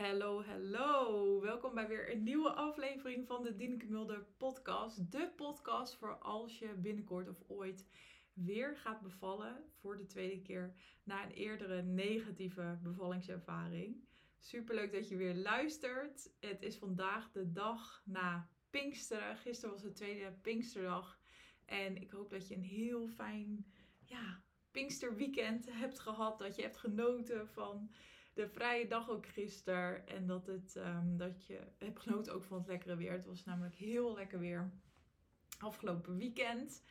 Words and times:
Hallo, 0.00 0.42
hallo. 0.42 1.40
Welkom 1.40 1.74
bij 1.74 1.88
weer 1.88 2.12
een 2.12 2.22
nieuwe 2.22 2.50
aflevering 2.50 3.26
van 3.26 3.42
de 3.42 3.56
Dineke 3.56 3.86
Mulder 3.86 4.26
podcast. 4.36 5.12
De 5.12 5.32
podcast 5.36 5.96
voor 5.96 6.18
als 6.18 6.58
je 6.58 6.74
binnenkort 6.74 7.28
of 7.28 7.42
ooit 7.46 7.88
weer 8.32 8.76
gaat 8.76 9.00
bevallen 9.00 9.64
voor 9.80 9.96
de 9.96 10.06
tweede 10.06 10.42
keer 10.42 10.74
na 11.02 11.24
een 11.24 11.30
eerdere 11.30 11.82
negatieve 11.82 12.78
bevallingservaring. 12.82 14.08
Super 14.38 14.74
leuk 14.74 14.92
dat 14.92 15.08
je 15.08 15.16
weer 15.16 15.34
luistert. 15.34 16.32
Het 16.38 16.62
is 16.62 16.76
vandaag 16.76 17.30
de 17.30 17.52
dag 17.52 18.02
na 18.04 18.48
Pinksteren. 18.70 19.36
Gisteren 19.36 19.74
was 19.74 19.82
de 19.82 19.92
tweede 19.92 20.32
Pinksterdag. 20.42 21.20
En 21.64 21.96
ik 21.96 22.10
hoop 22.10 22.30
dat 22.30 22.48
je 22.48 22.54
een 22.54 22.62
heel 22.62 23.08
fijn 23.08 23.66
ja, 24.04 24.42
Pinksterweekend 24.70 25.72
hebt 25.72 25.98
gehad. 25.98 26.38
Dat 26.38 26.56
je 26.56 26.62
hebt 26.62 26.78
genoten 26.78 27.48
van 27.48 27.90
de 28.32 28.48
vrije 28.48 28.86
dag 28.86 29.10
ook 29.10 29.26
gisteren. 29.26 30.06
En 30.06 30.26
dat, 30.26 30.46
het, 30.46 30.74
um, 30.76 31.16
dat 31.16 31.46
je 31.46 31.60
hebt 31.78 32.00
genoten 32.00 32.34
ook 32.34 32.44
van 32.44 32.58
het 32.58 32.66
lekkere 32.66 32.96
weer. 32.96 33.12
Het 33.12 33.26
was 33.26 33.44
namelijk 33.44 33.74
heel 33.74 34.14
lekker 34.14 34.38
weer 34.38 34.72
afgelopen 35.58 36.16
weekend. 36.16 36.82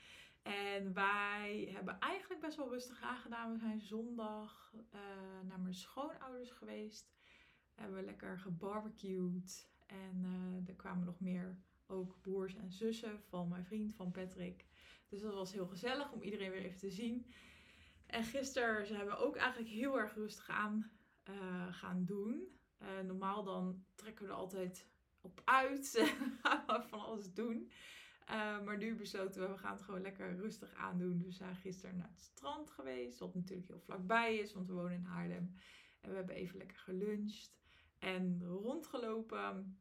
En 0.42 0.94
wij 0.94 1.70
hebben 1.74 2.00
eigenlijk 2.00 2.42
best 2.42 2.58
wel 2.58 2.70
rustig 2.70 3.02
aangedaan. 3.02 3.52
We 3.52 3.58
zijn 3.58 3.82
zondag 3.82 4.74
uh, 4.74 5.00
naar 5.48 5.60
mijn 5.60 5.74
schoonouders 5.74 6.52
geweest. 6.52 7.12
Hebben 7.76 7.98
we 7.98 8.06
lekker 8.06 8.40
gebarbecued. 8.40 9.70
En 9.86 10.24
uh, 10.24 10.70
er 10.70 10.76
kwamen 10.76 11.06
nog 11.06 11.20
meer 11.20 11.58
ook 11.88 12.22
broers 12.22 12.56
en 12.56 12.72
zussen 12.72 13.22
van 13.28 13.48
mijn 13.48 13.66
vriend, 13.66 13.96
van 13.96 14.12
Patrick. 14.12 14.66
Dus 15.08 15.22
dat 15.22 15.34
was 15.34 15.52
heel 15.52 15.68
gezellig 15.68 16.12
om 16.12 16.22
iedereen 16.22 16.52
weer 16.52 16.64
even 16.64 16.80
te 16.80 16.90
zien. 16.90 17.34
En 18.06 18.24
gisteren 18.24 18.88
zijn 18.88 19.06
we 19.06 19.16
ook 19.16 19.36
eigenlijk 19.36 19.70
heel 19.70 20.00
erg 20.00 20.16
rustig 20.16 20.50
aan 20.50 20.92
uh, 21.30 21.74
gaan 21.74 22.06
doen. 22.06 22.60
Uh, 22.82 23.00
normaal 23.00 23.44
dan 23.44 23.86
trekken 23.96 24.26
we 24.26 24.32
er 24.32 24.38
altijd 24.38 24.88
op 25.22 25.42
uit. 25.46 26.14
gaan 26.42 26.64
we 26.68 26.88
van 26.88 27.00
alles 27.00 27.34
doen. 27.34 27.72
Uh, 28.30 28.62
maar 28.64 28.78
nu 28.78 28.96
besloten 28.96 29.42
we, 29.42 29.48
we 29.48 29.58
gaan 29.58 29.74
het 29.74 29.82
gewoon 29.82 30.02
lekker 30.02 30.36
rustig 30.36 30.74
aandoen. 30.74 31.18
Dus 31.18 31.26
we 31.26 31.32
zijn 31.32 31.56
gisteren 31.56 31.98
naar 31.98 32.10
het 32.10 32.22
strand 32.22 32.70
geweest. 32.70 33.20
Wat 33.20 33.36
natuurlijk 33.36 33.68
heel 33.68 33.80
vlakbij 33.80 34.38
is, 34.38 34.54
want 34.54 34.68
we 34.68 34.74
wonen 34.74 34.94
in 34.94 35.04
Haarlem. 35.04 35.56
En 36.02 36.10
we 36.10 36.16
hebben 36.16 36.36
even 36.36 36.58
lekker 36.58 36.78
geluncht. 36.78 37.60
En 38.00 38.44
rondgelopen. 38.46 39.78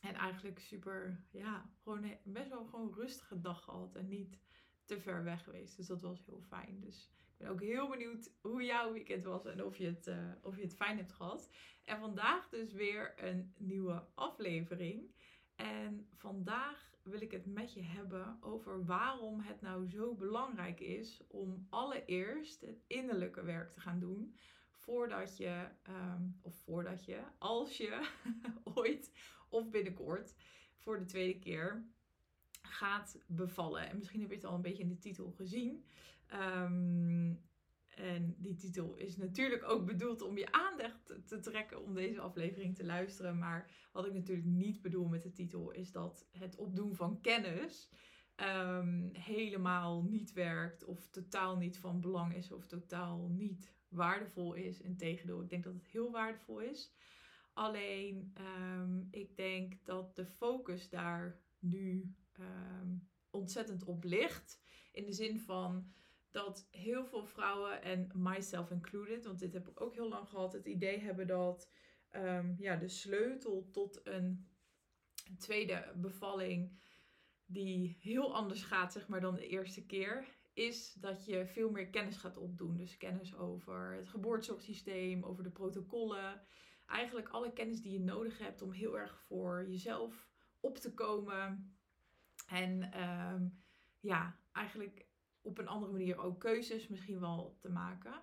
En 0.00 0.14
eigenlijk 0.14 0.58
super, 0.58 1.24
ja, 1.30 1.70
gewoon 1.82 2.16
best 2.24 2.48
wel 2.48 2.64
gewoon 2.64 2.94
rustige 2.94 3.40
dag 3.40 3.64
gehad. 3.64 3.94
En 3.94 4.08
niet 4.08 4.38
te 4.84 5.00
ver 5.00 5.24
weg 5.24 5.44
geweest. 5.44 5.76
Dus 5.76 5.86
dat 5.86 6.00
was 6.00 6.24
heel 6.24 6.40
fijn. 6.40 6.80
Dus 6.80 7.10
ben 7.38 7.48
ook 7.48 7.62
heel 7.62 7.88
benieuwd 7.88 8.30
hoe 8.40 8.64
jouw 8.64 8.92
weekend 8.92 9.24
was 9.24 9.44
en 9.44 9.64
of 9.64 9.76
je 9.76 9.86
het, 9.86 10.06
uh, 10.06 10.32
of 10.42 10.56
je 10.56 10.62
het 10.62 10.74
fijn 10.74 10.96
hebt 10.96 11.12
gehad. 11.12 11.50
En 11.84 11.98
vandaag 11.98 12.48
dus 12.48 12.72
weer 12.72 13.14
een 13.16 13.54
nieuwe 13.56 14.04
aflevering. 14.14 15.14
En 15.56 16.08
vandaag 16.14 16.96
wil 17.02 17.20
ik 17.20 17.30
het 17.30 17.46
met 17.46 17.72
je 17.72 17.82
hebben 17.82 18.38
over 18.40 18.84
waarom 18.84 19.40
het 19.40 19.60
nou 19.60 19.88
zo 19.88 20.14
belangrijk 20.14 20.80
is 20.80 21.20
om 21.28 21.66
allereerst 21.70 22.60
het 22.60 22.82
innerlijke 22.86 23.42
werk 23.42 23.70
te 23.70 23.80
gaan 23.80 23.98
doen. 23.98 24.36
Voordat 24.70 25.36
je, 25.36 25.68
um, 25.88 26.38
of 26.42 26.56
voordat 26.56 27.04
je, 27.04 27.20
als 27.38 27.76
je 27.76 28.08
ooit 28.74 29.12
of 29.48 29.70
binnenkort 29.70 30.34
voor 30.76 30.98
de 30.98 31.04
tweede 31.04 31.38
keer 31.38 31.86
gaat 32.62 33.18
bevallen. 33.26 33.88
En 33.88 33.96
misschien 33.96 34.20
heb 34.20 34.30
je 34.30 34.36
het 34.36 34.44
al 34.44 34.54
een 34.54 34.62
beetje 34.62 34.82
in 34.82 34.88
de 34.88 34.98
titel 34.98 35.30
gezien. 35.30 35.84
Um, 36.34 37.46
en 37.98 38.34
die 38.38 38.54
titel 38.54 38.94
is 38.94 39.16
natuurlijk 39.16 39.70
ook 39.70 39.86
bedoeld 39.86 40.22
om 40.22 40.38
je 40.38 40.52
aandacht 40.52 41.14
te 41.26 41.40
trekken 41.40 41.82
om 41.82 41.94
deze 41.94 42.20
aflevering 42.20 42.76
te 42.76 42.84
luisteren. 42.84 43.38
Maar 43.38 43.70
wat 43.92 44.06
ik 44.06 44.14
natuurlijk 44.14 44.46
niet 44.46 44.82
bedoel 44.82 45.08
met 45.08 45.22
de 45.22 45.32
titel 45.32 45.70
is 45.70 45.92
dat 45.92 46.26
het 46.30 46.56
opdoen 46.56 46.94
van 46.94 47.20
kennis 47.20 47.90
um, 48.36 49.10
helemaal 49.12 50.02
niet 50.02 50.32
werkt. 50.32 50.84
Of 50.84 51.08
totaal 51.10 51.56
niet 51.56 51.78
van 51.78 52.00
belang 52.00 52.34
is. 52.34 52.52
Of 52.52 52.66
totaal 52.66 53.28
niet 53.28 53.72
waardevol 53.88 54.54
is. 54.54 54.80
Integendeel, 54.80 55.42
ik 55.42 55.50
denk 55.50 55.64
dat 55.64 55.74
het 55.74 55.86
heel 55.86 56.10
waardevol 56.10 56.60
is. 56.60 56.92
Alleen, 57.52 58.34
um, 58.76 59.08
ik 59.10 59.36
denk 59.36 59.84
dat 59.84 60.16
de 60.16 60.26
focus 60.26 60.90
daar 60.90 61.40
nu 61.58 62.14
um, 62.40 63.08
ontzettend 63.30 63.84
op 63.84 64.04
ligt. 64.04 64.60
In 64.92 65.04
de 65.04 65.12
zin 65.12 65.40
van 65.40 65.92
dat 66.30 66.68
heel 66.70 67.06
veel 67.06 67.24
vrouwen, 67.26 67.82
en 67.82 68.10
myself 68.14 68.70
included, 68.70 69.24
want 69.24 69.38
dit 69.38 69.52
heb 69.52 69.68
ik 69.68 69.80
ook 69.80 69.94
heel 69.94 70.08
lang 70.08 70.28
gehad, 70.28 70.52
het 70.52 70.66
idee 70.66 70.98
hebben 70.98 71.26
dat 71.26 71.70
um, 72.16 72.54
ja, 72.58 72.76
de 72.76 72.88
sleutel 72.88 73.68
tot 73.70 74.00
een 74.06 74.48
tweede 75.38 75.92
bevalling, 75.96 76.78
die 77.46 77.96
heel 78.00 78.34
anders 78.34 78.62
gaat 78.62 78.92
zeg 78.92 79.08
maar, 79.08 79.20
dan 79.20 79.34
de 79.34 79.46
eerste 79.46 79.86
keer, 79.86 80.36
is 80.52 80.92
dat 80.92 81.24
je 81.24 81.46
veel 81.46 81.70
meer 81.70 81.88
kennis 81.88 82.16
gaat 82.16 82.36
opdoen. 82.36 82.76
Dus 82.76 82.96
kennis 82.96 83.36
over 83.36 83.94
het 83.94 84.08
geboortezorgsysteem, 84.08 85.24
over 85.24 85.42
de 85.42 85.50
protocollen. 85.50 86.42
Eigenlijk 86.86 87.28
alle 87.28 87.52
kennis 87.52 87.82
die 87.82 87.92
je 87.92 88.00
nodig 88.00 88.38
hebt 88.38 88.62
om 88.62 88.72
heel 88.72 88.98
erg 88.98 89.20
voor 89.20 89.66
jezelf 89.68 90.30
op 90.60 90.76
te 90.78 90.94
komen. 90.94 91.77
En 92.48 93.00
um, 93.02 93.62
ja, 94.00 94.38
eigenlijk 94.52 95.06
op 95.40 95.58
een 95.58 95.68
andere 95.68 95.92
manier 95.92 96.18
ook 96.18 96.40
keuzes 96.40 96.88
misschien 96.88 97.20
wel 97.20 97.56
te 97.58 97.68
maken. 97.68 98.22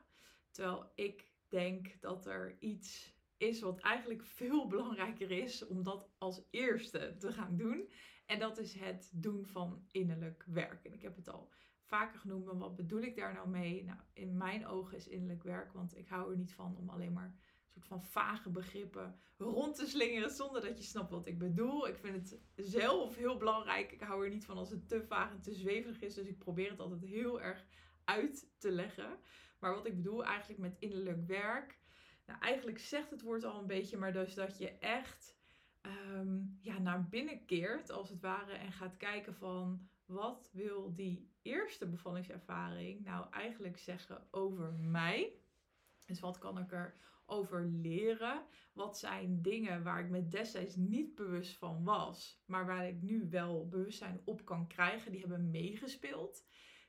Terwijl 0.52 0.92
ik 0.96 1.32
denk 1.50 2.02
dat 2.02 2.26
er 2.26 2.56
iets 2.60 3.14
is 3.38 3.62
wat 3.62 3.80
eigenlijk 3.80 4.26
veel 4.26 4.68
belangrijker 4.68 5.32
is 5.32 5.68
om 5.68 5.84
dat 5.84 6.10
als 6.18 6.42
eerste 6.50 7.16
te 7.18 7.32
gaan 7.32 7.58
doen. 7.58 7.90
En 8.26 8.40
dat 8.40 8.58
is 8.58 8.74
het 8.74 9.12
doen 9.14 9.46
van 9.46 9.86
innerlijk 9.92 10.44
werk. 10.48 10.86
En 10.86 10.94
ik 10.94 11.02
heb 11.02 11.16
het 11.16 11.30
al 11.30 11.52
vaker 11.82 12.20
genoemd, 12.20 12.46
maar 12.46 12.58
wat 12.58 12.76
bedoel 12.76 13.02
ik 13.02 13.16
daar 13.16 13.34
nou 13.34 13.50
mee? 13.50 13.84
Nou, 13.84 14.00
in 14.14 14.38
mijn 14.38 14.68
ogen 14.68 14.98
is 14.98 15.08
innerlijk 15.08 15.44
werk, 15.44 15.74
want 15.74 15.98
ik 15.98 16.08
hou 16.08 16.32
er 16.32 16.38
niet 16.38 16.54
van 16.54 16.78
om 16.78 16.90
alleen 16.90 17.14
maar 17.14 17.36
soort 17.76 17.88
van 17.88 18.04
vage 18.04 18.50
begrippen 18.50 19.20
rond 19.38 19.76
te 19.76 19.88
slingeren 19.88 20.30
zonder 20.30 20.62
dat 20.62 20.78
je 20.78 20.84
snapt 20.84 21.12
wat 21.12 21.28
ik 21.28 21.38
bedoel. 21.38 21.88
Ik 21.88 21.98
vind 21.98 22.16
het 22.16 22.40
zelf 22.56 23.16
heel 23.16 23.38
belangrijk. 23.38 23.92
Ik 23.92 24.02
hou 24.02 24.24
er 24.24 24.30
niet 24.30 24.46
van 24.46 24.58
als 24.58 24.70
het 24.70 24.88
te 24.88 25.04
vaag 25.04 25.32
en 25.32 25.42
te 25.42 25.54
zweverig 25.54 26.02
is. 26.02 26.14
Dus 26.14 26.28
ik 26.28 26.38
probeer 26.38 26.70
het 26.70 26.80
altijd 26.80 27.02
heel 27.02 27.42
erg 27.42 27.66
uit 28.04 28.50
te 28.58 28.72
leggen. 28.72 29.18
Maar 29.60 29.74
wat 29.74 29.86
ik 29.86 29.96
bedoel 29.96 30.26
eigenlijk 30.26 30.60
met 30.60 30.76
innerlijk 30.80 31.28
werk. 31.28 31.80
Nou, 32.26 32.40
eigenlijk 32.40 32.80
zegt 32.80 33.10
het 33.10 33.22
woord 33.22 33.44
al 33.44 33.60
een 33.60 33.68
beetje, 33.68 33.98
maar 33.98 34.14
dus 34.14 34.34
dat 34.34 34.58
je 34.58 34.70
echt 34.70 35.36
um, 35.82 36.58
ja, 36.62 36.80
naar 36.80 37.08
binnen 37.10 37.46
keert, 37.46 37.90
als 37.90 38.10
het 38.10 38.22
ware, 38.22 38.54
en 38.54 38.72
gaat 38.72 38.98
kijken 38.98 39.36
van 39.36 39.90
wat 40.06 40.50
wil 40.54 40.94
die 40.96 41.32
eerste 41.42 41.88
bevallingservaring 41.88 43.04
nou 43.04 43.26
eigenlijk 43.32 43.78
zeggen 43.78 44.28
over 44.32 44.74
mij? 44.74 45.40
Dus 46.06 46.20
wat 46.20 46.38
kan 46.38 46.58
ik 46.58 46.72
er 46.72 46.96
over 47.26 47.66
leren? 47.66 48.46
Wat 48.74 48.98
zijn 48.98 49.42
dingen 49.42 49.84
waar 49.84 50.00
ik 50.00 50.10
me 50.10 50.28
destijds 50.28 50.76
niet 50.76 51.16
bewust 51.16 51.58
van 51.58 51.84
was, 51.84 52.42
maar 52.46 52.66
waar 52.66 52.88
ik 52.88 53.02
nu 53.02 53.30
wel 53.30 53.68
bewustzijn 53.68 54.22
op 54.26 54.46
kan 54.46 54.68
krijgen? 54.68 55.12
Die 55.12 55.20
hebben 55.20 55.52
meegespeeld 55.52 56.44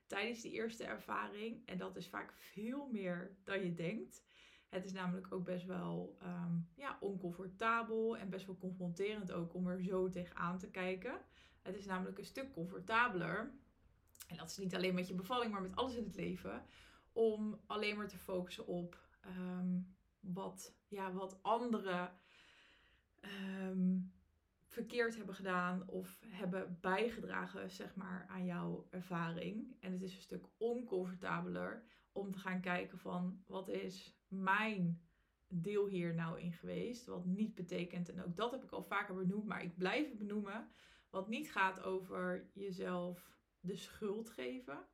tijdens 0.07 0.41
die 0.41 0.53
eerste 0.53 0.85
ervaring. 0.85 1.67
En 1.67 1.79
dat 1.79 1.97
is 1.97 2.09
vaak 2.09 2.33
veel 2.33 2.89
meer 2.93 3.37
dan 3.45 3.65
je 3.65 3.75
denkt. 3.75 4.25
Het 4.69 4.85
is 4.85 4.93
namelijk 4.93 5.33
ook 5.33 5.45
best 5.45 5.67
wel 5.67 6.17
um, 6.23 6.69
ja, 6.75 6.97
oncomfortabel 7.01 8.17
en 8.17 8.31
best 8.31 8.47
wel 8.47 8.57
confronterend 8.57 9.33
ook 9.33 9.55
om 9.55 9.67
er 9.67 9.83
zo 9.83 10.09
tegenaan 10.09 10.59
te 10.59 10.71
kijken. 10.71 11.21
Het 11.63 11.77
is 11.77 11.87
namelijk 11.87 12.19
een 12.19 12.25
stuk 12.25 12.53
comfortabeler. 12.53 13.53
En 14.29 14.37
dat 14.37 14.51
is 14.51 14.57
niet 14.57 14.75
alleen 14.75 14.95
met 14.95 15.09
je 15.09 15.15
bevalling, 15.15 15.53
maar 15.53 15.63
met 15.63 15.77
alles 15.77 15.95
in 15.95 16.05
het 16.05 16.17
leven. 16.17 16.65
Om 17.13 17.61
alleen 17.67 17.97
maar 17.97 18.09
te 18.09 18.19
focussen 18.19 18.67
op 18.67 19.06
um, 19.29 19.97
wat, 20.21 20.77
ja, 20.89 21.13
wat 21.13 21.43
anderen 21.43 22.13
um, 23.61 24.13
verkeerd 24.67 25.17
hebben 25.17 25.35
gedaan 25.35 25.89
of 25.89 26.21
hebben 26.27 26.79
bijgedragen 26.81 27.71
zeg 27.71 27.95
maar, 27.95 28.27
aan 28.29 28.45
jouw 28.45 28.87
ervaring. 28.91 29.77
En 29.81 29.93
het 29.93 30.03
is 30.03 30.15
een 30.15 30.21
stuk 30.21 30.47
oncomfortabeler 30.57 31.85
om 32.13 32.33
te 32.33 32.39
gaan 32.39 32.61
kijken 32.61 32.99
van 32.99 33.43
wat 33.47 33.69
is 33.69 34.19
mijn 34.29 35.01
deel 35.49 35.87
hier 35.87 36.15
nou 36.15 36.41
in 36.41 36.53
geweest. 36.53 37.07
Wat 37.07 37.25
niet 37.25 37.55
betekent, 37.55 38.09
en 38.09 38.25
ook 38.25 38.37
dat 38.37 38.51
heb 38.51 38.63
ik 38.63 38.71
al 38.71 38.85
vaker 38.85 39.15
benoemd, 39.15 39.47
maar 39.47 39.63
ik 39.63 39.77
blijf 39.77 40.09
het 40.09 40.19
benoemen. 40.19 40.71
Wat 41.11 41.29
niet 41.29 41.53
gaat 41.53 41.83
over 41.83 42.51
jezelf 42.53 43.31
de 43.61 43.77
schuld 43.77 44.31
geven. 44.31 44.87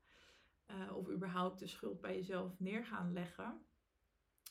Uh, 0.67 0.97
of 0.97 1.11
überhaupt 1.11 1.59
de 1.59 1.67
schuld 1.67 2.01
bij 2.01 2.15
jezelf 2.15 2.59
neer 2.59 2.85
gaan 2.85 3.13
leggen. 3.13 3.65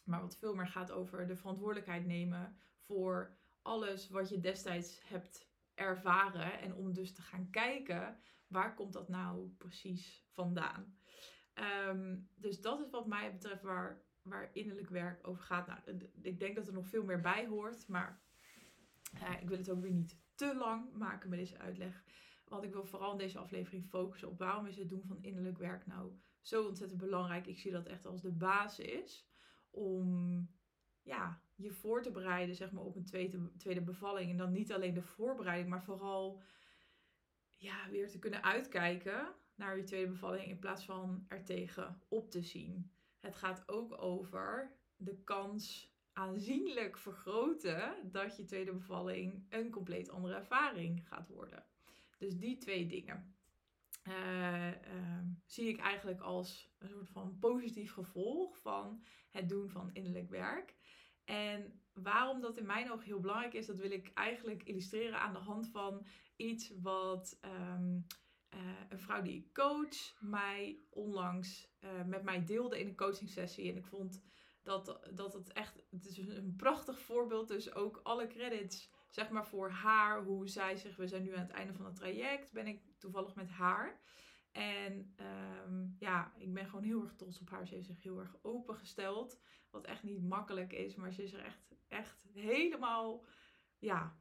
Maar 0.04 0.22
wat 0.22 0.38
veel 0.38 0.56
meer 0.56 0.68
gaat 0.68 0.92
over 0.92 1.28
de 1.28 1.36
verantwoordelijkheid 1.36 2.06
nemen 2.06 2.58
voor 2.78 3.38
alles 3.62 4.10
wat 4.10 4.30
je 4.30 4.40
destijds 4.40 5.02
hebt 5.06 5.50
ervaren. 5.74 6.60
En 6.60 6.76
om 6.76 6.94
dus 6.94 7.14
te 7.14 7.22
gaan 7.22 7.50
kijken, 7.50 8.18
waar 8.48 8.76
komt 8.76 8.94
dat 8.94 9.10
nou 9.10 9.50
precies 9.58 10.26
vandaan? 10.30 10.98
Um, 11.88 12.30
dus 12.36 12.62
dat 12.62 12.80
is 12.80 12.90
wat 12.90 13.08
mij 13.08 13.32
betreft 13.32 13.62
waar 13.62 14.04
waar 14.22 14.50
innerlijk 14.54 14.90
werk 14.90 15.28
over 15.28 15.44
gaat. 15.44 15.68
Nou, 15.68 16.10
ik 16.22 16.40
denk 16.40 16.56
dat 16.56 16.68
er 16.68 16.74
nog 16.74 16.88
veel 16.88 17.04
meer 17.04 17.22
bij 17.22 17.48
hoort, 17.48 17.88
maar 17.88 18.22
ik 19.42 19.48
wil 19.48 19.58
het 19.58 19.70
ook 19.70 19.82
weer 19.82 19.92
niet 19.92 20.20
te 20.36 20.56
lang 20.56 20.94
maken 20.94 21.30
met 21.30 21.40
deze 21.40 21.58
uitleg. 21.58 22.04
Want 22.46 22.64
ik 22.64 22.74
wil 22.74 22.86
vooral 22.86 23.12
in 23.12 23.18
deze 23.18 23.40
aflevering 23.40 23.86
focussen 23.86 24.30
op 24.30 24.38
waarom 24.38 24.66
is 24.66 24.78
het 24.78 24.90
doen 24.90 25.04
van 25.06 25.24
innerlijk 25.24 25.58
werk 25.58 25.86
nou 25.86 26.20
zo 26.42 26.68
ontzettend 26.68 27.00
belangrijk. 27.00 27.48
Ik 27.48 27.60
zie 27.60 27.72
dat 27.72 27.86
echt 27.86 28.06
als 28.06 28.22
de 28.22 28.32
basis 28.32 29.30
om 29.72 30.48
ja, 31.02 31.42
je 31.56 31.72
voor 31.72 32.02
te 32.02 32.12
bereiden 32.12 32.56
zeg 32.56 32.72
maar, 32.72 32.84
op 32.84 32.96
een 32.96 33.06
tweede, 33.06 33.58
tweede 33.58 33.82
bevalling. 33.82 34.32
En 34.32 34.38
dan 34.38 34.52
niet 34.52 34.74
alleen 34.74 34.94
de 34.94 35.02
voorbereiding, 35.02 35.70
maar 35.70 35.84
vooral 35.84 36.42
ja, 37.58 37.90
weer 37.90 38.10
te 38.10 38.20
kunnen 38.20 38.44
uitkijken 38.44 39.34
naar 39.56 39.78
je 39.78 39.84
tweede 39.84 40.12
bevalling 40.12 40.48
in 40.48 40.60
plaats 40.60 40.86
van 40.86 41.26
er 41.28 41.44
tegen 41.44 42.02
op 42.08 42.32
te 42.32 42.42
zien. 42.42 42.92
Het 43.20 43.36
gaat 43.36 43.64
ook 43.68 44.02
over 44.02 44.72
de 44.96 45.24
kans 45.24 45.92
aanzienlijk 46.14 46.98
vergroten 46.98 48.12
dat 48.12 48.38
je 48.38 48.46
tweede 48.46 48.74
bevalling 48.74 49.46
een 49.50 49.70
compleet 49.70 50.10
andere 50.10 50.36
ervaring 50.36 51.08
gaat 51.08 51.28
worden. 51.28 51.66
Dus 52.18 52.38
die 52.38 52.58
twee 52.58 52.88
dingen 52.88 53.36
uh, 54.08 54.72
zie 55.46 55.68
ik 55.68 55.78
eigenlijk 55.78 56.22
als 56.22 56.71
een 56.82 56.90
soort 56.90 57.10
van 57.10 57.38
positief 57.40 57.94
gevolg 57.94 58.58
van 58.58 59.04
het 59.30 59.50
doen 59.50 59.70
van 59.70 59.90
innerlijk 59.94 60.30
werk. 60.30 60.76
En 61.26 61.82
waarom 61.94 62.42
dat 62.42 62.58
in 62.58 62.66
mijn 62.66 62.92
ogen 62.92 63.06
heel 63.06 63.20
belangrijk 63.20 63.54
is, 63.54 63.66
dat 63.66 63.78
wil 63.78 63.92
ik 63.92 64.12
eigenlijk 64.14 64.64
illustreren 64.64 65.20
aan 65.20 65.34
de 65.34 65.40
hand 65.40 65.68
van 65.68 66.06
iets 66.36 66.74
wat 66.82 67.40
um, 67.46 68.06
uh, 68.54 68.60
een 68.90 69.00
vrouw 69.00 69.22
die 69.22 69.36
ik 69.36 69.54
coach 69.54 70.16
mij 70.20 70.80
onlangs 70.90 71.70
uh, 71.84 72.04
met 72.06 72.24
mij 72.24 72.46
deelde 72.46 72.80
in 72.80 72.88
een 72.88 72.96
coaching 72.96 73.30
sessie. 73.30 73.72
En 73.72 73.78
ik 73.78 73.86
vond 73.86 74.22
dat, 74.64 75.10
dat 75.14 75.34
het 75.34 75.52
echt, 75.52 75.84
het 75.90 76.06
is 76.06 76.18
een 76.18 76.54
prachtig 76.58 77.02
voorbeeld. 77.02 77.48
Dus 77.48 77.74
ook 77.74 78.00
alle 78.04 78.28
credits, 78.28 78.92
zeg 79.10 79.30
maar 79.30 79.48
voor 79.48 79.70
haar, 79.70 80.24
hoe 80.24 80.48
zij 80.48 80.78
zich, 80.78 80.96
we 80.96 81.08
zijn 81.08 81.24
nu 81.24 81.34
aan 81.34 81.48
het 81.48 81.52
einde 81.52 81.74
van 81.74 81.86
het 81.86 81.96
traject, 81.96 82.52
ben 82.52 82.68
ik 82.68 82.82
toevallig 82.98 83.36
met 83.36 83.50
haar. 83.50 84.02
En 84.52 85.16
um, 85.66 85.96
ja, 86.00 86.34
ik 86.38 86.54
ben 86.54 86.66
gewoon 86.66 86.84
heel 86.84 87.02
erg 87.02 87.16
trots 87.16 87.40
op 87.40 87.50
haar. 87.50 87.68
Ze 87.68 87.74
heeft 87.74 87.88
zich 87.88 88.04
heel 88.04 88.20
erg 88.20 88.36
opengesteld. 88.42 89.40
Wat 89.70 89.86
echt 89.86 90.04
niet 90.04 90.24
makkelijk 90.24 90.74
is, 90.74 90.96
maar 90.96 91.12
ze 91.12 91.24
is 91.24 91.34
er 91.34 91.44
echt, 91.44 91.76
echt 91.88 92.26
helemaal, 92.34 93.26
ja, 93.80 94.16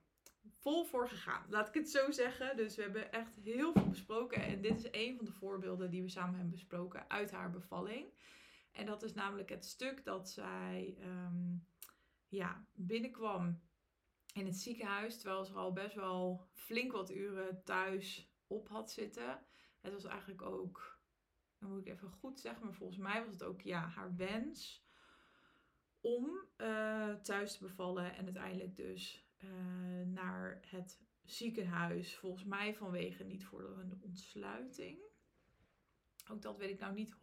vol 0.49 0.85
voor 0.85 1.09
gegaan. 1.09 1.47
Laat 1.49 1.69
ik 1.69 1.75
het 1.75 1.91
zo 1.91 2.11
zeggen. 2.11 2.57
Dus 2.57 2.77
we 2.77 2.83
hebben 2.83 3.13
echt 3.13 3.37
heel 3.37 3.73
veel 3.73 3.89
besproken. 3.89 4.43
En 4.43 4.61
dit 4.61 4.79
is 4.79 4.89
een 4.91 5.17
van 5.17 5.25
de 5.25 5.33
voorbeelden 5.33 5.91
die 5.91 6.03
we 6.03 6.09
samen 6.09 6.35
hebben 6.35 6.51
besproken 6.51 7.11
uit 7.11 7.31
haar 7.31 7.51
bevalling. 7.51 8.07
En 8.73 8.87
dat 8.87 9.03
is 9.03 9.15
namelijk 9.15 9.49
het 9.49 9.65
stuk 9.65 10.05
dat 10.05 10.31
zij 10.31 10.97
um, 11.03 11.67
ja, 12.29 12.65
binnenkwam 12.75 13.61
in 14.35 14.47
het 14.47 14.57
ziekenhuis. 14.57 15.19
Terwijl 15.19 15.45
ze 15.45 15.53
al 15.53 15.73
best 15.73 15.95
wel 15.95 16.49
flink 16.53 16.93
wat 16.93 17.11
uren 17.11 17.65
thuis 17.65 18.33
op 18.47 18.69
had 18.69 18.93
zitten. 18.93 19.45
Het 19.81 19.93
was 19.93 20.05
eigenlijk 20.05 20.43
ook, 20.43 21.01
dan 21.59 21.71
moet 21.71 21.87
ik 21.87 21.93
even 21.93 22.11
goed 22.11 22.41
zeggen, 22.41 22.65
maar 22.65 22.75
volgens 22.75 22.99
mij 22.99 23.25
was 23.25 23.33
het 23.33 23.43
ook 23.43 23.61
ja, 23.61 23.87
haar 23.87 24.17
wens 24.17 24.85
om 26.01 26.49
uh, 26.57 27.15
thuis 27.15 27.57
te 27.57 27.65
bevallen. 27.65 28.15
En 28.15 28.25
uiteindelijk 28.25 28.77
dus 28.77 29.27
uh, 29.39 30.07
naar 30.07 30.61
het 30.67 31.01
ziekenhuis. 31.25 32.17
Volgens 32.17 32.45
mij 32.45 32.75
vanwege 32.75 33.25
niet 33.25 33.45
voor 33.45 33.79
een 33.79 33.99
ontsluiting. 34.01 34.99
Ook 36.31 36.43
dat 36.43 36.59
weet 36.59 36.71
ik 36.71 36.81
nou 36.81 36.95
niet 36.95 37.15
100% 37.15 37.19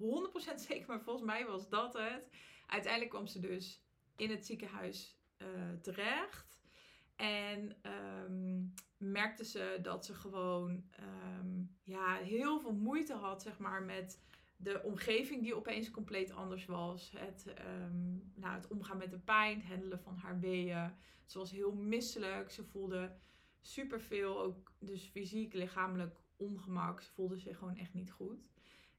zeker, 0.68 0.88
maar 0.88 1.02
volgens 1.02 1.26
mij 1.26 1.46
was 1.46 1.70
dat 1.70 1.94
het. 1.94 2.30
Uiteindelijk 2.66 3.12
kwam 3.12 3.28
ze 3.28 3.40
dus 3.40 3.86
in 4.16 4.30
het 4.30 4.46
ziekenhuis 4.46 5.20
uh, 5.38 5.74
terecht. 5.82 6.57
En 7.18 7.76
um, 8.26 8.74
merkte 8.98 9.46
ze 9.46 9.80
dat 9.82 10.06
ze 10.06 10.14
gewoon 10.14 10.84
um, 11.40 11.78
ja, 11.84 12.16
heel 12.16 12.60
veel 12.60 12.74
moeite 12.74 13.14
had, 13.14 13.42
zeg 13.42 13.58
maar, 13.58 13.84
met 13.84 14.22
de 14.58 14.84
omgeving 14.84 15.42
die 15.42 15.56
opeens 15.56 15.92
compleet 15.92 16.32
anders 16.32 16.66
was. 16.66 17.12
Het, 17.18 17.54
um, 17.84 18.32
nou, 18.36 18.54
het 18.54 18.68
omgaan 18.68 18.98
met 18.98 19.12
de 19.12 19.20
pijn, 19.20 19.62
het 19.62 19.70
handelen 19.70 20.00
van 20.00 20.16
haar 20.16 20.40
weeën. 20.40 20.92
Ze 21.26 21.38
was 21.38 21.52
heel 21.52 21.74
misselijk. 21.74 22.52
Ze 22.52 22.64
voelde 22.64 23.16
superveel, 23.62 24.42
ook 24.42 24.72
dus 24.80 25.04
fysiek, 25.04 25.54
lichamelijk 25.54 26.20
ongemak. 26.36 27.02
Ze 27.02 27.12
voelde 27.12 27.38
zich 27.38 27.58
gewoon 27.58 27.78
echt 27.78 27.94
niet 27.94 28.12
goed. 28.12 28.48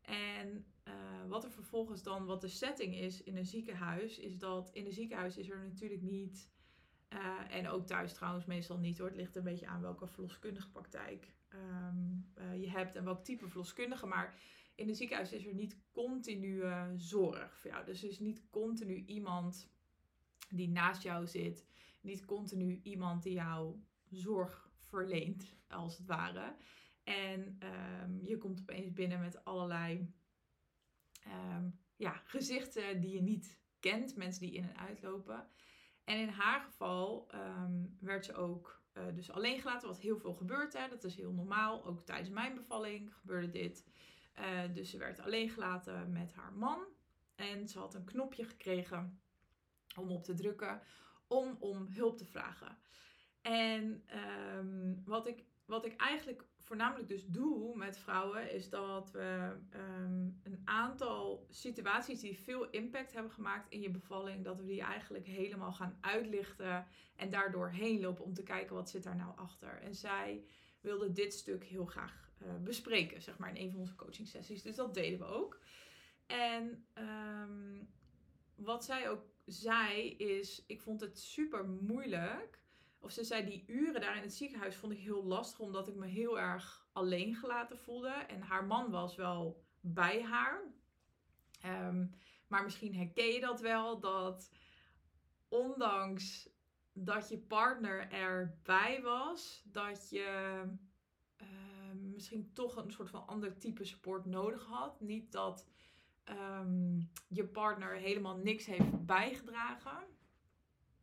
En 0.01 0.67
uh, 0.85 0.95
wat 1.29 1.45
er 1.45 1.51
vervolgens 1.51 2.03
dan, 2.03 2.25
wat 2.25 2.41
de 2.41 2.49
setting 2.49 2.95
is 2.95 3.23
in 3.23 3.37
een 3.37 3.47
ziekenhuis, 3.47 4.19
is 4.19 4.39
dat 4.39 4.71
in 4.73 4.87
een 4.87 4.93
ziekenhuis 4.93 5.37
is 5.37 5.51
er 5.51 5.59
natuurlijk 5.59 6.03
niet, 6.03 6.51
uh, 7.13 7.55
en 7.55 7.69
ook 7.69 7.87
thuis 7.87 8.13
trouwens 8.13 8.45
meestal 8.45 8.79
niet 8.79 8.99
hoor, 8.99 9.07
het 9.07 9.17
ligt 9.17 9.37
een 9.37 9.43
beetje 9.43 9.67
aan 9.67 9.81
welke 9.81 10.07
verloskundige 10.07 10.71
praktijk 10.71 11.35
um, 11.49 12.33
uh, 12.39 12.61
je 12.61 12.71
hebt 12.71 12.97
en 12.97 13.05
welk 13.05 13.25
type 13.25 13.49
verloskundige, 13.49 14.07
maar 14.07 14.41
in 14.75 14.89
een 14.89 14.95
ziekenhuis 14.95 15.33
is 15.33 15.47
er 15.47 15.55
niet 15.55 15.79
continue 15.93 16.65
zorg 16.97 17.59
voor 17.59 17.71
jou. 17.71 17.85
Dus 17.85 18.03
er 18.03 18.09
is 18.09 18.19
niet 18.19 18.51
continu 18.51 19.05
iemand 19.07 19.71
die 20.49 20.69
naast 20.69 21.03
jou 21.03 21.27
zit, 21.27 21.67
niet 22.01 22.25
continu 22.25 22.81
iemand 22.83 23.23
die 23.23 23.33
jou 23.33 23.81
zorg 24.11 24.71
verleent, 24.77 25.57
als 25.69 25.99
het 25.99 26.07
ware. 26.07 26.57
En 27.03 27.59
um, 28.03 28.21
je 28.25 28.39
komt 28.39 28.61
opeens 28.61 28.93
binnen 28.93 29.21
met 29.21 29.45
allerlei 29.45 30.13
um, 31.27 31.79
ja, 31.97 32.13
gezichten 32.25 33.01
die 33.01 33.15
je 33.15 33.23
niet 33.23 33.61
kent, 33.81 34.17
mensen 34.17 34.43
die 34.43 34.53
in 34.53 34.65
en 34.65 34.79
uitlopen. 34.79 35.49
En 36.09 36.19
in 36.19 36.29
haar 36.29 36.61
geval 36.61 37.29
um, 37.35 37.97
werd 38.01 38.25
ze 38.25 38.35
ook 38.35 38.81
uh, 38.95 39.03
dus 39.15 39.31
alleen 39.31 39.61
gelaten, 39.61 39.89
wat 39.89 39.99
heel 39.99 40.19
veel 40.19 40.35
gebeurt. 40.35 40.73
Hè? 40.73 40.89
Dat 40.89 41.05
is 41.05 41.17
heel 41.17 41.33
normaal. 41.33 41.85
Ook 41.85 42.05
tijdens 42.05 42.31
mijn 42.31 42.55
bevalling 42.55 43.15
gebeurde 43.15 43.51
dit. 43.51 43.87
Uh, 44.39 44.75
dus 44.75 44.91
ze 44.91 44.99
werd 44.99 45.21
alleen 45.21 45.51
gelaten 45.51 46.13
met 46.13 46.35
haar 46.35 46.53
man. 46.53 46.87
En 47.35 47.69
ze 47.69 47.79
had 47.79 47.95
een 47.95 48.05
knopje 48.05 48.45
gekregen 48.45 49.21
om 49.97 50.11
op 50.11 50.25
te 50.25 50.35
drukken 50.35 50.83
om 51.27 51.57
om 51.59 51.87
hulp 51.91 52.17
te 52.17 52.25
vragen. 52.25 52.79
En 53.43 54.05
um, 54.57 55.03
wat, 55.05 55.27
ik, 55.27 55.45
wat 55.69 55.85
ik 55.85 55.97
eigenlijk 55.97 56.45
voornamelijk 56.59 57.09
dus 57.09 57.27
doe 57.27 57.77
met 57.77 57.99
vrouwen, 57.99 58.53
is 58.53 58.71
dat 58.71 59.11
we 59.11 59.57
um, 59.75 60.41
een 60.43 60.61
aantal 60.65 61.47
situaties 61.51 62.21
die 62.21 62.39
veel 62.39 62.71
impact 62.71 63.13
hebben 63.13 63.33
gemaakt 63.33 63.71
in 63.71 63.81
je 63.81 63.91
bevalling, 63.91 64.45
dat 64.45 64.61
we 64.61 64.67
die 64.67 64.83
eigenlijk 64.83 65.27
helemaal 65.27 65.73
gaan 65.73 65.99
uitlichten 66.01 66.87
en 67.17 67.31
daardoor 67.31 67.71
heen 67.71 68.01
lopen 68.01 68.25
om 68.25 68.35
te 68.35 68.43
kijken 68.43 68.75
wat 68.75 68.91
zit 68.91 69.03
daar 69.03 69.17
nou 69.17 69.37
achter. 69.37 69.81
En 69.83 69.95
zij 69.95 70.45
wilde 70.81 71.13
dit 71.13 71.35
stuk 71.35 71.65
heel 71.65 71.87
graag 71.87 72.31
uh, 72.43 72.57
bespreken, 72.63 73.23
zeg 73.23 73.39
maar, 73.39 73.49
in 73.49 73.63
een 73.65 73.71
van 73.71 73.81
onze 73.81 73.95
coaching 73.95 74.29
sessies. 74.29 74.63
Dus 74.63 74.77
dat 74.77 74.95
deden 74.95 75.19
we 75.19 75.25
ook. 75.25 75.61
En 76.27 76.87
um, 76.95 77.89
wat 78.55 78.85
zij 78.85 79.11
ook 79.11 79.27
zei 79.45 80.11
is, 80.17 80.65
ik 80.67 80.81
vond 80.81 81.01
het 81.01 81.19
super 81.19 81.69
moeilijk 81.69 82.61
of 83.01 83.11
ze 83.11 83.25
zei, 83.25 83.45
die 83.45 83.65
uren 83.67 84.01
daar 84.01 84.17
in 84.17 84.23
het 84.23 84.35
ziekenhuis 84.35 84.77
vond 84.77 84.93
ik 84.93 84.99
heel 84.99 85.25
lastig, 85.25 85.59
omdat 85.59 85.89
ik 85.89 85.95
me 85.95 86.07
heel 86.07 86.41
erg 86.41 86.87
alleen 86.93 87.35
gelaten 87.35 87.79
voelde. 87.79 88.09
En 88.09 88.41
haar 88.41 88.65
man 88.65 88.91
was 88.91 89.17
wel 89.17 89.65
bij 89.81 90.23
haar. 90.23 90.63
Um, 91.65 92.11
maar 92.47 92.63
misschien 92.63 92.95
herken 92.95 93.27
je 93.27 93.41
dat 93.41 93.61
wel, 93.61 94.01
dat 94.01 94.51
ondanks 95.49 96.49
dat 96.93 97.29
je 97.29 97.39
partner 97.39 98.13
erbij 98.13 99.03
was, 99.03 99.63
dat 99.65 100.11
je 100.11 100.63
uh, 101.43 101.47
misschien 101.95 102.53
toch 102.53 102.77
een 102.77 102.91
soort 102.91 103.11
van 103.11 103.27
ander 103.27 103.59
type 103.59 103.85
support 103.85 104.25
nodig 104.25 104.67
had. 104.67 105.01
Niet 105.01 105.33
dat 105.33 105.69
um, 106.25 107.11
je 107.29 107.45
partner 107.47 107.95
helemaal 107.95 108.37
niks 108.37 108.67
heeft 108.67 109.07
bijgedragen. 109.07 110.17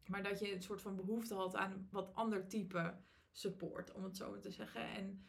Maar 0.07 0.23
dat 0.23 0.39
je 0.39 0.53
een 0.53 0.61
soort 0.61 0.81
van 0.81 0.95
behoefte 0.95 1.33
had 1.33 1.55
aan 1.55 1.87
wat 1.91 2.13
ander 2.13 2.47
type 2.47 2.97
support, 3.31 3.91
om 3.91 4.03
het 4.03 4.17
zo 4.17 4.29
maar 4.29 4.39
te 4.39 4.51
zeggen. 4.51 4.81
En 4.81 5.25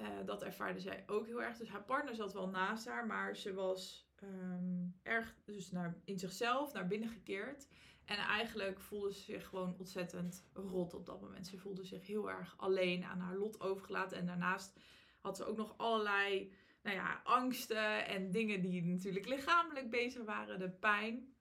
uh, 0.00 0.06
dat 0.24 0.42
ervaarde 0.42 0.80
zij 0.80 1.04
ook 1.06 1.26
heel 1.26 1.42
erg. 1.42 1.56
Dus 1.56 1.68
haar 1.68 1.84
partner 1.84 2.14
zat 2.14 2.32
wel 2.32 2.48
naast 2.48 2.86
haar, 2.86 3.06
maar 3.06 3.36
ze 3.36 3.54
was 3.54 4.10
um, 4.22 4.98
erg 5.02 5.34
dus 5.44 5.70
naar, 5.70 6.00
in 6.04 6.18
zichzelf 6.18 6.72
naar 6.72 6.86
binnen 6.86 7.08
gekeerd. 7.08 7.68
En 8.04 8.16
eigenlijk 8.16 8.80
voelde 8.80 9.12
ze 9.12 9.20
zich 9.20 9.46
gewoon 9.46 9.74
ontzettend 9.78 10.44
rot 10.52 10.94
op 10.94 11.06
dat 11.06 11.20
moment. 11.20 11.46
Ze 11.46 11.58
voelde 11.58 11.84
zich 11.84 12.06
heel 12.06 12.30
erg 12.30 12.54
alleen 12.56 13.04
aan 13.04 13.20
haar 13.20 13.36
lot 13.36 13.60
overgelaten. 13.60 14.18
En 14.18 14.26
daarnaast 14.26 14.78
had 15.20 15.36
ze 15.36 15.44
ook 15.44 15.56
nog 15.56 15.74
allerlei 15.76 16.52
nou 16.82 16.96
ja, 16.96 17.20
angsten 17.24 18.06
en 18.06 18.30
dingen 18.30 18.60
die 18.60 18.82
natuurlijk 18.82 19.26
lichamelijk 19.26 19.90
bezig 19.90 20.24
waren. 20.24 20.58
De 20.58 20.70
pijn. 20.70 21.34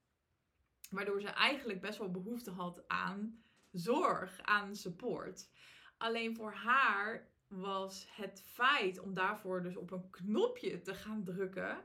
Waardoor 0.92 1.22
ze 1.22 1.28
eigenlijk 1.28 1.82
best 1.82 1.98
wel 1.98 2.12
behoefte 2.12 2.52
had 2.52 2.88
aan 2.88 3.44
zorg, 3.72 4.42
aan 4.42 4.76
support. 4.76 5.50
Alleen 5.98 6.36
voor 6.36 6.54
haar 6.54 7.30
was 7.48 8.08
het 8.12 8.44
feit 8.46 9.00
om 9.00 9.14
daarvoor 9.14 9.64
dus 9.64 9.76
op 9.76 9.92
een 9.92 10.10
knopje 10.10 10.82
te 10.82 10.96
gaan 10.96 11.24
drukken 11.24 11.78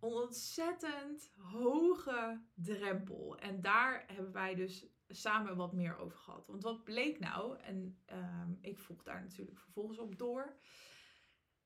een 0.00 0.12
ontzettend 0.12 1.32
hoge 1.36 2.40
drempel. 2.54 3.38
En 3.38 3.60
daar 3.60 4.04
hebben 4.06 4.32
wij 4.32 4.54
dus 4.54 4.86
samen 5.08 5.56
wat 5.56 5.72
meer 5.72 5.96
over 5.96 6.18
gehad. 6.18 6.46
Want 6.46 6.62
wat 6.62 6.84
bleek 6.84 7.18
nou? 7.18 7.58
En 7.58 8.00
ehm, 8.04 8.52
ik 8.60 8.78
vroeg 8.78 9.02
daar 9.02 9.22
natuurlijk 9.22 9.58
vervolgens 9.58 9.98
op 9.98 10.18
door. 10.18 10.56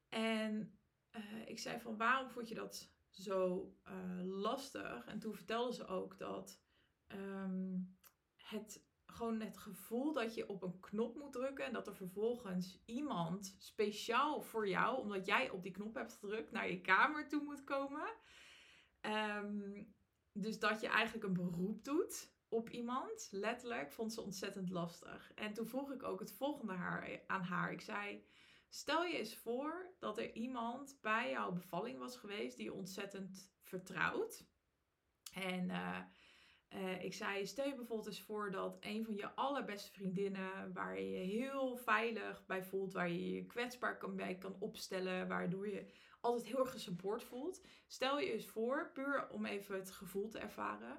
En 0.08 0.78
uh, 1.16 1.48
ik 1.48 1.58
zei 1.58 1.80
van 1.80 1.96
waarom 1.96 2.30
vond 2.30 2.48
je 2.48 2.54
dat 2.54 2.92
zo 3.10 3.72
uh, 3.88 4.20
lastig? 4.22 5.06
En 5.06 5.18
toen 5.18 5.34
vertelde 5.34 5.74
ze 5.74 5.86
ook 5.86 6.18
dat 6.18 6.62
um, 7.12 7.96
het 8.36 8.88
gewoon 9.06 9.40
het 9.40 9.56
gevoel 9.56 10.12
dat 10.12 10.34
je 10.34 10.48
op 10.48 10.62
een 10.62 10.80
knop 10.80 11.16
moet 11.16 11.32
drukken 11.32 11.64
en 11.64 11.72
dat 11.72 11.86
er 11.86 11.96
vervolgens 11.96 12.82
iemand 12.84 13.56
speciaal 13.58 14.42
voor 14.42 14.68
jou, 14.68 14.98
omdat 14.98 15.26
jij 15.26 15.50
op 15.50 15.62
die 15.62 15.72
knop 15.72 15.94
hebt 15.94 16.12
gedrukt, 16.12 16.52
naar 16.52 16.70
je 16.70 16.80
kamer 16.80 17.28
toe 17.28 17.42
moet 17.42 17.64
komen. 17.64 18.12
Um, 19.00 19.94
dus 20.32 20.58
dat 20.58 20.80
je 20.80 20.88
eigenlijk 20.88 21.26
een 21.26 21.50
beroep 21.50 21.84
doet 21.84 22.32
op 22.48 22.70
iemand, 22.70 23.28
letterlijk, 23.30 23.92
vond 23.92 24.12
ze 24.12 24.20
ontzettend 24.20 24.70
lastig. 24.70 25.32
En 25.34 25.52
toen 25.52 25.66
vroeg 25.66 25.92
ik 25.92 26.02
ook 26.02 26.20
het 26.20 26.32
volgende 26.32 26.72
haar, 26.72 27.20
aan 27.26 27.42
haar. 27.42 27.72
Ik 27.72 27.80
zei: 27.80 28.24
Stel 28.68 29.04
je 29.04 29.18
eens 29.18 29.36
voor 29.36 29.94
dat 29.98 30.18
er 30.18 30.32
iemand 30.32 30.98
bij 31.00 31.30
jouw 31.30 31.52
bevalling 31.52 31.98
was 31.98 32.16
geweest 32.16 32.56
die 32.56 32.64
je 32.64 32.72
ontzettend 32.72 33.52
vertrouwt. 33.62 34.44
En 35.34 35.68
uh, 35.68 35.98
uh, 36.74 37.04
ik 37.04 37.14
zei, 37.14 37.46
stel 37.46 37.66
je 37.66 37.74
bijvoorbeeld 37.74 38.08
eens 38.08 38.22
voor 38.22 38.50
dat 38.50 38.76
een 38.80 39.04
van 39.04 39.14
je 39.14 39.34
allerbeste 39.34 39.92
vriendinnen, 39.92 40.72
waar 40.72 41.00
je 41.00 41.10
je 41.10 41.18
heel 41.18 41.76
veilig 41.76 42.46
bij 42.46 42.64
voelt, 42.64 42.92
waar 42.92 43.10
je 43.10 43.30
je 43.30 43.46
kwetsbaar 43.46 43.98
kan, 43.98 44.16
bij 44.16 44.38
kan 44.38 44.56
opstellen, 44.58 45.28
waardoor 45.28 45.68
je 45.68 45.86
altijd 46.20 46.46
heel 46.46 46.58
erg 46.58 46.70
gesupport 46.70 47.22
voelt. 47.22 47.66
Stel 47.86 48.20
je 48.20 48.32
eens 48.32 48.46
voor, 48.46 48.90
puur 48.92 49.28
om 49.30 49.46
even 49.46 49.74
het 49.74 49.90
gevoel 49.90 50.28
te 50.28 50.38
ervaren. 50.38 50.98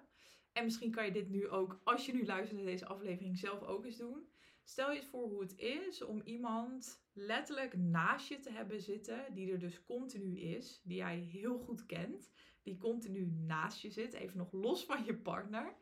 En 0.54 0.64
misschien 0.64 0.92
kan 0.92 1.06
je 1.06 1.12
dit 1.12 1.30
nu 1.30 1.50
ook, 1.50 1.82
als 1.84 2.06
je 2.06 2.14
nu 2.14 2.26
luistert 2.26 2.58
naar 2.62 2.72
deze 2.72 2.86
aflevering, 2.86 3.38
zelf 3.38 3.62
ook 3.62 3.86
eens 3.86 3.98
doen. 3.98 4.30
Stel 4.64 4.92
je 4.92 4.98
eens 4.98 5.10
voor 5.10 5.28
hoe 5.28 5.42
het 5.42 5.58
is 5.58 6.04
om 6.04 6.22
iemand 6.22 7.06
letterlijk 7.14 7.78
naast 7.78 8.28
je 8.28 8.40
te 8.40 8.52
hebben 8.52 8.82
zitten, 8.82 9.34
die 9.34 9.52
er 9.52 9.60
dus 9.60 9.84
continu 9.84 10.40
is, 10.40 10.82
die 10.84 10.98
jij 10.98 11.18
heel 11.18 11.58
goed 11.58 11.86
kent, 11.86 12.32
die 12.64 12.78
continu 12.78 13.26
naast 13.26 13.82
je 13.82 13.90
zit, 13.90 14.14
even 14.14 14.38
nog 14.38 14.52
los 14.52 14.86
van 14.86 15.06
je 15.06 15.16
partner. 15.16 15.76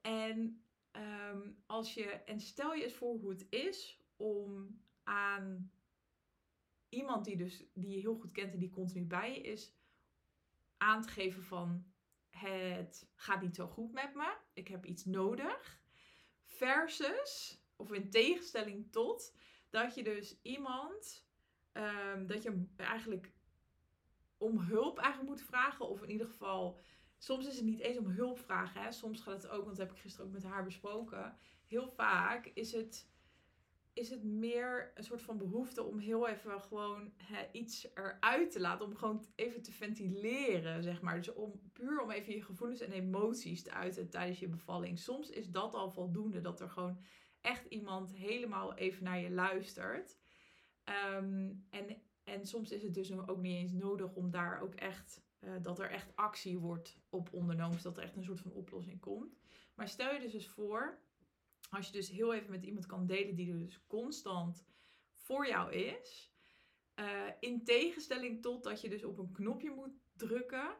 En 0.00 0.64
um, 0.92 1.62
als 1.66 1.94
je, 1.94 2.04
en 2.04 2.40
stel 2.40 2.74
je 2.74 2.84
eens 2.84 2.94
voor 2.94 3.18
hoe 3.18 3.30
het 3.30 3.46
is 3.50 4.00
om 4.16 4.80
aan 5.02 5.72
iemand 6.88 7.24
die, 7.24 7.36
dus, 7.36 7.64
die 7.74 7.90
je 7.90 8.00
heel 8.00 8.16
goed 8.16 8.32
kent 8.32 8.52
en 8.52 8.58
die 8.58 8.70
continu 8.70 9.04
bij 9.04 9.34
je 9.34 9.40
is, 9.40 9.74
aan 10.76 11.02
te 11.02 11.08
geven 11.08 11.42
van 11.42 11.84
het 12.30 13.10
gaat 13.14 13.42
niet 13.42 13.54
zo 13.54 13.66
goed 13.66 13.92
met 13.92 14.14
me, 14.14 14.36
ik 14.52 14.68
heb 14.68 14.84
iets 14.84 15.04
nodig. 15.04 15.78
Versus, 16.44 17.62
of 17.76 17.92
in 17.92 18.10
tegenstelling 18.10 18.92
tot, 18.92 19.36
dat 19.70 19.94
je 19.94 20.02
dus 20.02 20.42
iemand, 20.42 21.26
um, 21.72 22.26
dat 22.26 22.42
je 22.42 22.64
eigenlijk 22.76 23.32
om 24.40 24.58
hulp 24.58 24.98
eigenlijk 24.98 25.30
moet 25.30 25.46
vragen. 25.46 25.88
Of 25.88 26.02
in 26.02 26.10
ieder 26.10 26.26
geval, 26.26 26.78
soms 27.18 27.46
is 27.46 27.56
het 27.56 27.64
niet 27.64 27.80
eens 27.80 27.98
om 27.98 28.06
hulp 28.06 28.38
vragen. 28.38 28.82
Hè. 28.82 28.92
Soms 28.92 29.20
gaat 29.20 29.42
het 29.42 29.50
ook, 29.50 29.64
want 29.64 29.76
dat 29.76 29.86
heb 29.86 29.96
ik 29.96 30.02
gisteren 30.02 30.26
ook 30.26 30.32
met 30.32 30.44
haar 30.44 30.64
besproken. 30.64 31.36
Heel 31.66 31.88
vaak 31.88 32.46
is 32.46 32.72
het, 32.72 33.08
is 33.92 34.10
het 34.10 34.24
meer 34.24 34.92
een 34.94 35.04
soort 35.04 35.22
van 35.22 35.38
behoefte 35.38 35.82
om 35.82 35.98
heel 35.98 36.28
even 36.28 36.60
gewoon 36.60 37.12
iets 37.52 37.88
eruit 37.94 38.50
te 38.50 38.60
laten. 38.60 38.86
Om 38.86 38.96
gewoon 38.96 39.24
even 39.34 39.62
te 39.62 39.72
ventileren, 39.72 40.82
zeg 40.82 41.02
maar. 41.02 41.16
Dus 41.16 41.32
om, 41.32 41.60
puur 41.72 42.00
om 42.00 42.10
even 42.10 42.34
je 42.34 42.42
gevoelens 42.42 42.80
en 42.80 42.92
emoties 42.92 43.62
te 43.62 43.72
uiten 43.72 44.10
tijdens 44.10 44.38
je 44.38 44.48
bevalling. 44.48 44.98
Soms 44.98 45.30
is 45.30 45.50
dat 45.50 45.74
al 45.74 45.90
voldoende, 45.90 46.40
dat 46.40 46.60
er 46.60 46.70
gewoon 46.70 47.00
echt 47.40 47.64
iemand 47.64 48.14
helemaal 48.14 48.74
even 48.74 49.04
naar 49.04 49.20
je 49.20 49.30
luistert. 49.30 50.18
Ehm, 50.84 51.52
en 51.70 52.02
en 52.30 52.46
soms 52.46 52.70
is 52.70 52.82
het 52.82 52.94
dus 52.94 53.12
ook 53.12 53.40
niet 53.40 53.56
eens 53.56 53.72
nodig 53.72 54.14
om 54.14 54.30
daar 54.30 54.60
ook 54.60 54.74
echt, 54.74 55.22
uh, 55.40 55.50
dat 55.62 55.78
er 55.78 55.90
echt 55.90 56.16
actie 56.16 56.58
wordt 56.58 56.98
op 57.08 57.32
ondernomen. 57.32 57.82
dat 57.82 57.96
er 57.96 58.02
echt 58.02 58.16
een 58.16 58.24
soort 58.24 58.40
van 58.40 58.52
oplossing 58.52 59.00
komt. 59.00 59.38
Maar 59.74 59.88
stel 59.88 60.14
je 60.14 60.20
dus 60.20 60.32
eens 60.32 60.48
voor, 60.48 60.98
als 61.70 61.86
je 61.86 61.92
dus 61.92 62.08
heel 62.08 62.34
even 62.34 62.50
met 62.50 62.64
iemand 62.64 62.86
kan 62.86 63.06
delen 63.06 63.34
die 63.34 63.52
er 63.52 63.58
dus 63.58 63.86
constant 63.86 64.64
voor 65.12 65.46
jou 65.46 65.72
is. 65.72 66.32
Uh, 66.94 67.06
in 67.40 67.64
tegenstelling 67.64 68.42
tot 68.42 68.62
dat 68.62 68.80
je 68.80 68.88
dus 68.88 69.04
op 69.04 69.18
een 69.18 69.32
knopje 69.32 69.70
moet 69.70 69.92
drukken. 70.16 70.76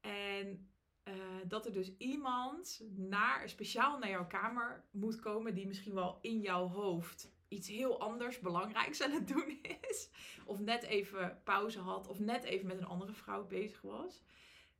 En 0.00 0.70
uh, 1.04 1.14
dat 1.46 1.66
er 1.66 1.72
dus 1.72 1.96
iemand 1.96 2.82
naar, 2.96 3.48
speciaal 3.48 3.98
naar 3.98 4.10
jouw 4.10 4.26
kamer 4.26 4.84
moet 4.90 5.20
komen 5.20 5.54
die 5.54 5.66
misschien 5.66 5.94
wel 5.94 6.18
in 6.20 6.40
jouw 6.40 6.68
hoofd 6.68 7.32
iets 7.50 7.68
heel 7.68 8.00
anders 8.00 8.38
belangrijks 8.38 9.02
aan 9.02 9.10
het 9.10 9.28
doen 9.28 9.58
is. 9.90 10.10
Of 10.44 10.60
net 10.60 10.82
even 10.82 11.40
pauze 11.44 11.78
had. 11.78 12.08
Of 12.08 12.18
net 12.18 12.44
even 12.44 12.66
met 12.66 12.78
een 12.78 12.86
andere 12.86 13.12
vrouw 13.12 13.46
bezig 13.46 13.80
was. 13.80 14.22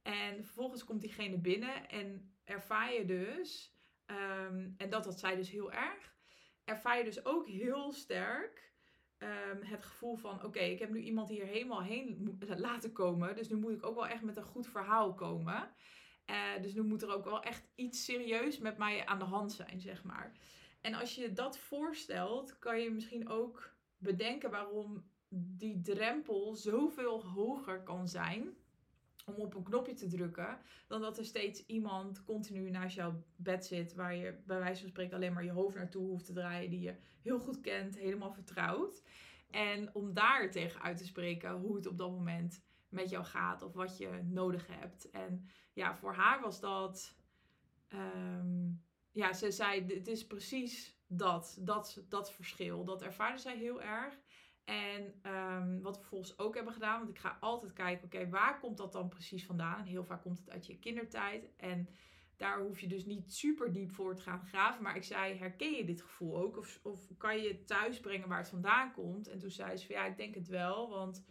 En 0.03 0.45
vervolgens 0.45 0.85
komt 0.85 1.01
diegene 1.01 1.39
binnen 1.39 1.89
en 1.89 2.35
ervaar 2.45 2.93
je 2.93 3.05
dus, 3.05 3.75
um, 4.07 4.75
en 4.77 4.91
dat 4.91 5.05
had 5.05 5.19
zij 5.19 5.37
dus 5.37 5.51
heel 5.51 5.73
erg, 5.73 6.15
ervaar 6.65 6.99
je 6.99 7.05
dus 7.05 7.25
ook 7.25 7.47
heel 7.47 7.93
sterk 7.93 8.73
um, 9.19 9.63
het 9.63 9.85
gevoel 9.85 10.17
van: 10.17 10.45
oké, 10.45 10.59
ik 10.59 10.79
heb 10.79 10.91
nu 10.91 11.01
iemand 11.01 11.29
hier 11.29 11.47
helemaal 11.47 11.83
heen 11.83 12.39
laten 12.57 12.93
komen. 12.93 13.37
Dus 13.37 13.49
nu 13.49 13.57
moet 13.57 13.73
ik 13.73 13.87
ook 13.87 13.95
wel 13.95 14.07
echt 14.07 14.23
met 14.23 14.37
een 14.37 14.43
goed 14.43 14.67
verhaal 14.67 15.15
komen. 15.15 15.71
Uh, 16.27 16.63
dus 16.63 16.75
nu 16.75 16.83
moet 16.83 17.03
er 17.03 17.15
ook 17.15 17.25
wel 17.25 17.43
echt 17.43 17.69
iets 17.75 18.05
serieus 18.05 18.59
met 18.59 18.79
mij 18.79 19.07
aan 19.07 19.19
de 19.19 19.25
hand 19.25 19.53
zijn, 19.53 19.81
zeg 19.81 20.05
maar. 20.05 20.33
En 20.81 20.95
als 20.95 21.15
je 21.15 21.33
dat 21.33 21.59
voorstelt, 21.59 22.59
kan 22.59 22.81
je 22.81 22.91
misschien 22.91 23.29
ook 23.29 23.75
bedenken 23.99 24.51
waarom 24.51 25.05
die 25.33 25.81
drempel 25.81 26.55
zoveel 26.55 27.25
hoger 27.25 27.83
kan 27.83 28.09
zijn 28.09 28.55
om 29.27 29.35
op 29.35 29.55
een 29.55 29.63
knopje 29.63 29.95
te 29.95 30.07
drukken, 30.07 30.59
dan 30.87 31.01
dat 31.01 31.19
er 31.19 31.25
steeds 31.25 31.67
iemand 31.67 32.25
continu 32.25 32.71
naast 32.71 32.97
jouw 32.97 33.25
bed 33.37 33.67
zit, 33.67 33.95
waar 33.95 34.15
je 34.15 34.43
bij 34.47 34.59
wijze 34.59 34.81
van 34.81 34.91
spreken 34.91 35.15
alleen 35.15 35.33
maar 35.33 35.45
je 35.45 35.51
hoofd 35.51 35.77
naartoe 35.77 36.07
hoeft 36.07 36.25
te 36.25 36.33
draaien, 36.33 36.71
die 36.71 36.81
je 36.81 36.97
heel 37.23 37.39
goed 37.39 37.61
kent, 37.61 37.99
helemaal 37.99 38.33
vertrouwt. 38.33 39.03
En 39.51 39.95
om 39.95 40.15
daar 40.15 40.51
tegen 40.51 40.83
uit 40.83 40.97
te 40.97 41.07
spreken 41.07 41.53
hoe 41.53 41.77
het 41.77 41.87
op 41.87 41.99
dat 41.99 42.11
moment 42.11 42.63
met 42.89 43.11
jou 43.11 43.25
gaat 43.25 43.63
of 43.63 43.73
wat 43.73 43.99
je 43.99 44.21
nodig 44.25 44.67
hebt. 44.67 45.11
En 45.11 45.49
ja, 45.73 45.97
voor 45.97 46.15
haar 46.15 46.41
was 46.41 46.61
dat. 46.61 47.15
Ehm, 47.89 48.71
ja, 49.13 49.33
ze 49.33 49.51
zei, 49.51 49.95
het 49.95 50.09
is 50.09 50.27
precies 50.27 50.99
dat, 51.07 51.57
dat, 51.61 52.03
dat 52.09 52.33
verschil. 52.33 52.85
Dat 52.85 53.03
ervaarde 53.03 53.39
zij 53.39 53.57
heel 53.57 53.83
erg. 53.83 54.19
En 54.65 55.21
um, 55.33 55.83
wat 55.83 55.95
we 55.95 56.01
vervolgens 56.01 56.39
ook 56.39 56.55
hebben 56.55 56.73
gedaan, 56.73 56.99
want 56.99 57.11
ik 57.11 57.19
ga 57.19 57.37
altijd 57.41 57.73
kijken, 57.73 58.05
oké, 58.05 58.29
waar 58.29 58.61
komt 58.61 58.77
dat 58.77 58.93
dan 58.93 59.09
precies 59.09 59.47
vandaan? 59.47 59.79
En 59.79 59.85
heel 59.85 60.05
vaak 60.05 60.23
komt 60.23 60.39
het 60.39 60.51
uit 60.51 60.67
je 60.67 60.79
kindertijd. 60.79 61.49
En 61.57 61.89
daar 62.37 62.61
hoef 62.61 62.81
je 62.81 62.87
dus 62.87 63.05
niet 63.05 63.33
super 63.35 63.73
diep 63.73 63.91
voor 63.91 64.15
te 64.15 64.23
gaan 64.23 64.47
graven. 64.47 64.83
Maar 64.83 64.97
ik 64.97 65.05
zei, 65.05 65.39
herken 65.39 65.73
je 65.73 65.85
dit 65.85 66.03
gevoel 66.03 66.37
ook? 66.37 66.57
Of, 66.57 66.81
of 66.83 67.09
kan 67.17 67.39
je 67.39 67.49
het 67.49 67.67
thuis 67.67 68.01
brengen 68.01 68.29
waar 68.29 68.39
het 68.39 68.49
vandaan 68.49 68.93
komt? 68.93 69.29
En 69.29 69.39
toen 69.39 69.51
zei 69.51 69.77
ze 69.77 69.87
van, 69.87 69.95
ja, 69.95 70.07
ik 70.07 70.17
denk 70.17 70.35
het 70.35 70.49
wel. 70.49 70.89
Want 70.89 71.25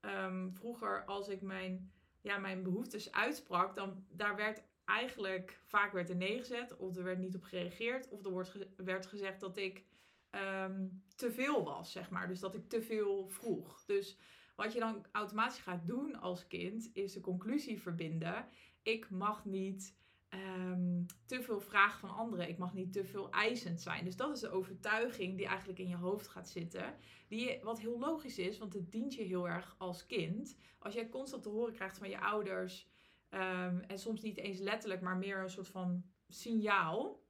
um, 0.00 0.54
vroeger 0.54 1.04
als 1.04 1.28
ik 1.28 1.40
mijn, 1.40 1.92
ja, 2.20 2.38
mijn 2.38 2.62
behoeftes 2.62 3.12
uitsprak, 3.12 3.74
dan 3.74 4.04
daar 4.08 4.36
werd 4.36 4.62
eigenlijk 4.88 5.60
vaak 5.64 5.92
werd 5.92 6.08
er 6.08 6.16
nee 6.16 6.38
gezet, 6.38 6.76
of 6.76 6.96
er 6.96 7.04
werd 7.04 7.18
niet 7.18 7.34
op 7.34 7.42
gereageerd, 7.42 8.08
of 8.08 8.24
er 8.24 8.30
wordt 8.30 8.58
werd 8.76 9.06
gezegd 9.06 9.40
dat 9.40 9.56
ik 9.56 9.84
um, 10.30 11.02
te 11.16 11.32
veel 11.32 11.64
was, 11.64 11.92
zeg 11.92 12.10
maar. 12.10 12.28
Dus 12.28 12.40
dat 12.40 12.54
ik 12.54 12.68
te 12.68 12.82
veel 12.82 13.28
vroeg. 13.28 13.84
Dus 13.84 14.18
wat 14.56 14.72
je 14.72 14.78
dan 14.78 15.06
automatisch 15.12 15.60
gaat 15.60 15.86
doen 15.86 16.20
als 16.20 16.46
kind, 16.46 16.90
is 16.92 17.12
de 17.12 17.20
conclusie 17.20 17.80
verbinden. 17.80 18.48
Ik 18.82 19.10
mag 19.10 19.44
niet 19.44 19.96
um, 20.30 21.06
te 21.26 21.42
veel 21.42 21.60
vragen 21.60 22.00
van 22.00 22.16
anderen. 22.16 22.48
Ik 22.48 22.58
mag 22.58 22.74
niet 22.74 22.92
te 22.92 23.04
veel 23.04 23.30
eisend 23.30 23.80
zijn. 23.80 24.04
Dus 24.04 24.16
dat 24.16 24.34
is 24.34 24.40
de 24.40 24.50
overtuiging 24.50 25.36
die 25.36 25.46
eigenlijk 25.46 25.78
in 25.78 25.88
je 25.88 25.96
hoofd 25.96 26.28
gaat 26.28 26.48
zitten. 26.48 26.94
Die, 27.28 27.60
wat 27.62 27.80
heel 27.80 27.98
logisch 27.98 28.38
is, 28.38 28.58
want 28.58 28.72
het 28.72 28.92
dient 28.92 29.14
je 29.14 29.22
heel 29.22 29.48
erg 29.48 29.74
als 29.78 30.06
kind. 30.06 30.56
Als 30.78 30.94
jij 30.94 31.08
constant 31.08 31.42
te 31.42 31.48
horen 31.48 31.72
krijgt 31.72 31.98
van 31.98 32.08
je 32.08 32.20
ouders 32.20 32.87
Um, 33.30 33.80
en 33.80 33.98
soms 33.98 34.22
niet 34.22 34.36
eens 34.36 34.58
letterlijk, 34.58 35.00
maar 35.00 35.16
meer 35.16 35.38
een 35.38 35.50
soort 35.50 35.68
van 35.68 36.04
signaal. 36.28 37.22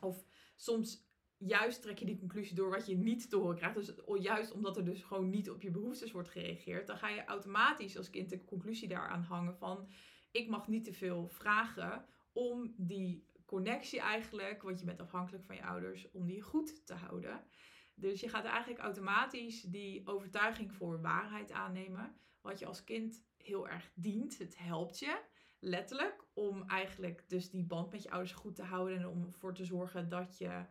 Of 0.00 0.24
soms 0.56 1.08
juist 1.36 1.82
trek 1.82 1.98
je 1.98 2.04
die 2.04 2.18
conclusie 2.18 2.54
door 2.54 2.70
wat 2.70 2.86
je 2.86 2.96
niet 2.96 3.30
te 3.30 3.36
horen 3.36 3.56
krijgt. 3.56 3.74
Dus 3.74 3.92
juist 4.22 4.52
omdat 4.52 4.76
er 4.76 4.84
dus 4.84 5.02
gewoon 5.02 5.30
niet 5.30 5.50
op 5.50 5.62
je 5.62 5.70
behoeftes 5.70 6.12
wordt 6.12 6.28
gereageerd, 6.28 6.86
dan 6.86 6.96
ga 6.96 7.08
je 7.08 7.24
automatisch 7.24 7.96
als 7.96 8.10
kind 8.10 8.30
de 8.30 8.44
conclusie 8.44 8.88
daaraan 8.88 9.22
hangen 9.22 9.56
van 9.56 9.88
ik 10.30 10.48
mag 10.48 10.68
niet 10.68 10.84
te 10.84 10.92
veel 10.92 11.28
vragen 11.28 12.04
om 12.32 12.74
die 12.76 13.28
connectie 13.44 14.00
eigenlijk, 14.00 14.62
want 14.62 14.78
je 14.78 14.84
bent 14.84 15.00
afhankelijk 15.00 15.44
van 15.44 15.56
je 15.56 15.64
ouders, 15.64 16.10
om 16.10 16.26
die 16.26 16.42
goed 16.42 16.86
te 16.86 16.94
houden. 16.94 17.44
Dus 17.94 18.20
je 18.20 18.28
gaat 18.28 18.44
eigenlijk 18.44 18.80
automatisch 18.80 19.62
die 19.62 20.06
overtuiging 20.06 20.72
voor 20.72 21.00
waarheid 21.00 21.52
aannemen. 21.52 22.14
Wat 22.40 22.58
je 22.58 22.66
als 22.66 22.84
kind 22.84 23.22
heel 23.42 23.68
erg 23.68 23.90
dient. 23.94 24.38
Het 24.38 24.58
helpt 24.58 24.98
je 24.98 25.22
letterlijk 25.58 26.24
om 26.34 26.68
eigenlijk 26.68 27.24
dus 27.28 27.50
die 27.50 27.64
band 27.64 27.92
met 27.92 28.02
je 28.02 28.10
ouders 28.10 28.32
goed 28.32 28.56
te 28.56 28.62
houden. 28.62 28.98
En 28.98 29.08
om 29.08 29.24
ervoor 29.24 29.54
te 29.54 29.64
zorgen 29.64 30.08
dat 30.08 30.38
je. 30.38 30.64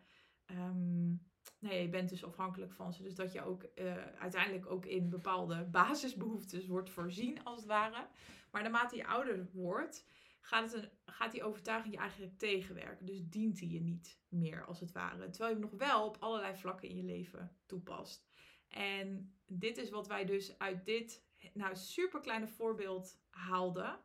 Um, 0.51 1.27
nee, 1.59 1.81
je 1.81 1.89
bent 1.89 2.09
dus 2.09 2.25
afhankelijk 2.25 2.73
van 2.73 2.93
ze. 2.93 3.03
Dus 3.03 3.15
dat 3.15 3.31
je 3.31 3.41
ook 3.41 3.65
uh, 3.75 4.05
uiteindelijk 4.05 4.71
ook 4.71 4.85
in 4.85 5.09
bepaalde 5.09 5.65
basisbehoeftes 5.65 6.67
wordt 6.67 6.89
voorzien, 6.89 7.43
als 7.43 7.57
het 7.57 7.67
ware. 7.67 8.07
Maar 8.51 8.61
naarmate 8.61 8.95
je 8.95 9.07
ouder 9.07 9.49
wordt, 9.51 10.07
gaat, 10.41 10.71
het 10.71 10.83
een, 10.83 10.89
gaat 11.05 11.31
die 11.31 11.43
overtuiging 11.43 11.93
je 11.93 11.99
eigenlijk 11.99 12.37
tegenwerken. 12.37 13.05
Dus 13.05 13.21
dient 13.23 13.57
die 13.57 13.69
je 13.69 13.81
niet 13.81 14.19
meer, 14.27 14.65
als 14.65 14.79
het 14.79 14.91
ware. 14.91 15.29
Terwijl 15.29 15.55
je 15.55 15.61
hem 15.61 15.69
nog 15.69 15.79
wel 15.79 16.05
op 16.05 16.17
allerlei 16.19 16.55
vlakken 16.55 16.89
in 16.89 16.95
je 16.95 17.03
leven 17.03 17.57
toepast. 17.65 18.27
En 18.67 19.35
dit 19.45 19.77
is 19.77 19.89
wat 19.89 20.07
wij 20.07 20.25
dus 20.25 20.57
uit 20.57 20.85
dit 20.85 21.27
nou, 21.53 21.75
super 21.75 22.19
kleine 22.19 22.47
voorbeeld 22.47 23.19
haalden. 23.29 23.99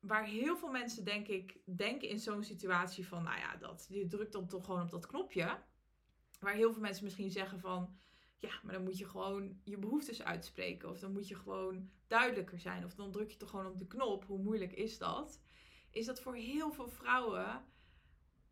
Waar 0.00 0.24
heel 0.24 0.56
veel 0.56 0.70
mensen, 0.70 1.04
denk 1.04 1.28
ik, 1.28 1.58
denken 1.64 2.08
in 2.08 2.18
zo'n 2.18 2.44
situatie 2.44 3.06
van, 3.06 3.22
nou 3.22 3.38
ja, 3.38 3.56
dat, 3.56 3.86
je 3.88 4.06
drukt 4.06 4.32
dan 4.32 4.46
toch 4.46 4.64
gewoon 4.64 4.82
op 4.82 4.90
dat 4.90 5.06
knopje. 5.06 5.58
Waar 6.38 6.54
heel 6.54 6.72
veel 6.72 6.82
mensen 6.82 7.04
misschien 7.04 7.30
zeggen 7.30 7.60
van, 7.60 7.98
ja, 8.38 8.60
maar 8.62 8.72
dan 8.74 8.82
moet 8.82 8.98
je 8.98 9.08
gewoon 9.08 9.60
je 9.64 9.78
behoeftes 9.78 10.22
uitspreken. 10.22 10.88
Of 10.88 10.98
dan 10.98 11.12
moet 11.12 11.28
je 11.28 11.34
gewoon 11.34 11.90
duidelijker 12.06 12.58
zijn. 12.58 12.84
Of 12.84 12.94
dan 12.94 13.12
druk 13.12 13.30
je 13.30 13.36
toch 13.36 13.50
gewoon 13.50 13.66
op 13.66 13.78
de 13.78 13.86
knop. 13.86 14.24
Hoe 14.24 14.42
moeilijk 14.42 14.72
is 14.72 14.98
dat? 14.98 15.40
Is 15.90 16.06
dat 16.06 16.20
voor 16.20 16.34
heel 16.34 16.72
veel 16.72 16.88
vrouwen 16.88 17.64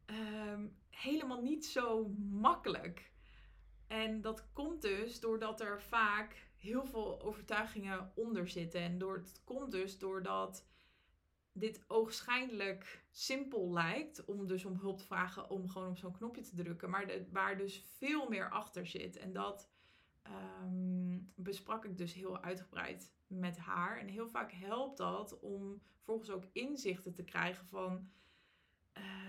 um, 0.07 0.77
helemaal 0.91 1.43
niet 1.43 1.67
zo 1.67 2.09
makkelijk. 2.31 3.13
En 3.87 4.21
dat 4.21 4.53
komt 4.53 4.83
dus 4.83 5.21
doordat 5.21 5.61
er 5.61 5.83
vaak 5.83 6.48
heel 6.59 6.87
veel 6.87 7.23
overtuigingen 7.23 8.13
onder 8.15 8.49
zitten. 8.49 8.81
En 8.81 8.99
door, 8.99 9.17
het 9.17 9.41
komt 9.45 9.71
dus 9.71 9.99
doordat 9.99 10.67
dit 11.53 11.85
oogschijnlijk 11.87 13.05
simpel 13.11 13.73
lijkt 13.73 14.25
om 14.25 14.47
dus 14.47 14.65
om 14.65 14.79
hulp 14.79 14.99
te 14.99 15.05
vragen 15.05 15.51
om 15.51 15.69
gewoon 15.69 15.89
op 15.89 15.99
zo'n 15.99 16.13
knopje 16.13 16.43
te 16.43 16.55
drukken, 16.55 16.91
maar 16.91 17.07
de, 17.07 17.27
waar 17.33 17.57
dus 17.57 17.85
veel 17.97 18.29
meer 18.29 18.51
achter 18.51 18.87
zit. 18.87 19.17
En 19.17 19.33
dat 19.33 19.71
um, 20.63 21.33
besprak 21.35 21.85
ik 21.85 21.99
dus 21.99 22.15
heel 22.15 22.43
uitgebreid 22.43 23.13
met 23.27 23.57
haar. 23.57 23.99
En 23.99 24.09
heel 24.09 24.29
vaak 24.29 24.53
helpt 24.53 24.97
dat 24.97 25.41
om 25.41 25.83
volgens 26.01 26.31
ook 26.31 26.45
inzichten 26.53 27.15
te 27.15 27.25
krijgen 27.25 27.67
van. 27.67 28.11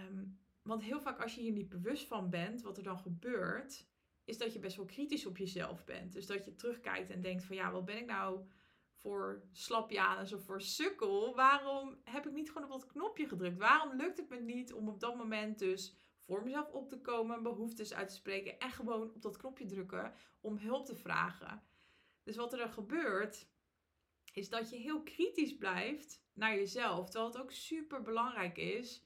Um, 0.07 0.39
want 0.61 0.81
heel 0.81 1.01
vaak 1.01 1.21
als 1.21 1.35
je 1.35 1.41
hier 1.41 1.51
niet 1.51 1.69
bewust 1.69 2.07
van 2.07 2.29
bent, 2.29 2.61
wat 2.61 2.77
er 2.77 2.83
dan 2.83 2.99
gebeurt, 2.99 3.87
is 4.29 4.37
dat 4.37 4.53
je 4.53 4.59
best 4.59 4.75
wel 4.75 4.85
kritisch 4.85 5.25
op 5.25 5.37
jezelf 5.37 5.85
bent. 5.85 6.13
Dus 6.13 6.25
dat 6.25 6.45
je 6.45 6.55
terugkijkt 6.55 7.09
en 7.09 7.21
denkt 7.21 7.43
van 7.43 7.55
ja, 7.55 7.71
wat 7.71 7.85
ben 7.85 7.97
ik 7.97 8.05
nou 8.05 8.45
voor 8.91 9.43
slapjanus 9.51 10.33
of 10.33 10.43
voor 10.43 10.61
sukkel? 10.61 11.35
Waarom 11.35 11.97
heb 12.03 12.27
ik 12.27 12.33
niet 12.33 12.51
gewoon 12.51 12.71
op 12.71 12.79
dat 12.79 12.91
knopje 12.91 13.27
gedrukt? 13.27 13.57
Waarom 13.57 13.97
lukt 13.97 14.17
het 14.17 14.29
me 14.29 14.39
niet 14.39 14.73
om 14.73 14.87
op 14.87 14.99
dat 14.99 15.15
moment 15.15 15.59
dus 15.59 15.95
voor 16.19 16.43
mezelf 16.43 16.71
op 16.71 16.89
te 16.89 17.01
komen, 17.01 17.43
behoeftes 17.43 17.93
uit 17.93 18.07
te 18.07 18.15
spreken 18.15 18.59
en 18.59 18.71
gewoon 18.71 19.13
op 19.13 19.21
dat 19.21 19.37
knopje 19.37 19.65
drukken 19.65 20.13
om 20.41 20.57
hulp 20.57 20.85
te 20.85 20.95
vragen? 20.95 21.63
Dus 22.23 22.35
wat 22.35 22.53
er 22.53 22.69
gebeurt, 22.69 23.47
is 24.33 24.49
dat 24.49 24.69
je 24.69 24.75
heel 24.75 25.03
kritisch 25.03 25.57
blijft 25.57 26.23
naar 26.33 26.55
jezelf, 26.55 27.09
terwijl 27.09 27.31
het 27.31 27.41
ook 27.41 27.51
super 27.51 28.01
belangrijk 28.01 28.57
is. 28.57 29.05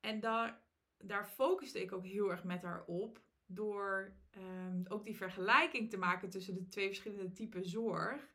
En 0.00 0.20
daar, 0.20 0.62
daar 0.98 1.26
focuste 1.26 1.82
ik 1.82 1.92
ook 1.92 2.06
heel 2.06 2.30
erg 2.30 2.44
met 2.44 2.62
haar 2.62 2.84
op, 2.84 3.20
door 3.52 4.12
um, 4.36 4.84
ook 4.88 5.04
die 5.04 5.16
vergelijking 5.16 5.90
te 5.90 5.98
maken 5.98 6.30
tussen 6.30 6.54
de 6.54 6.68
twee 6.68 6.86
verschillende 6.86 7.32
typen 7.32 7.64
zorg. 7.64 8.28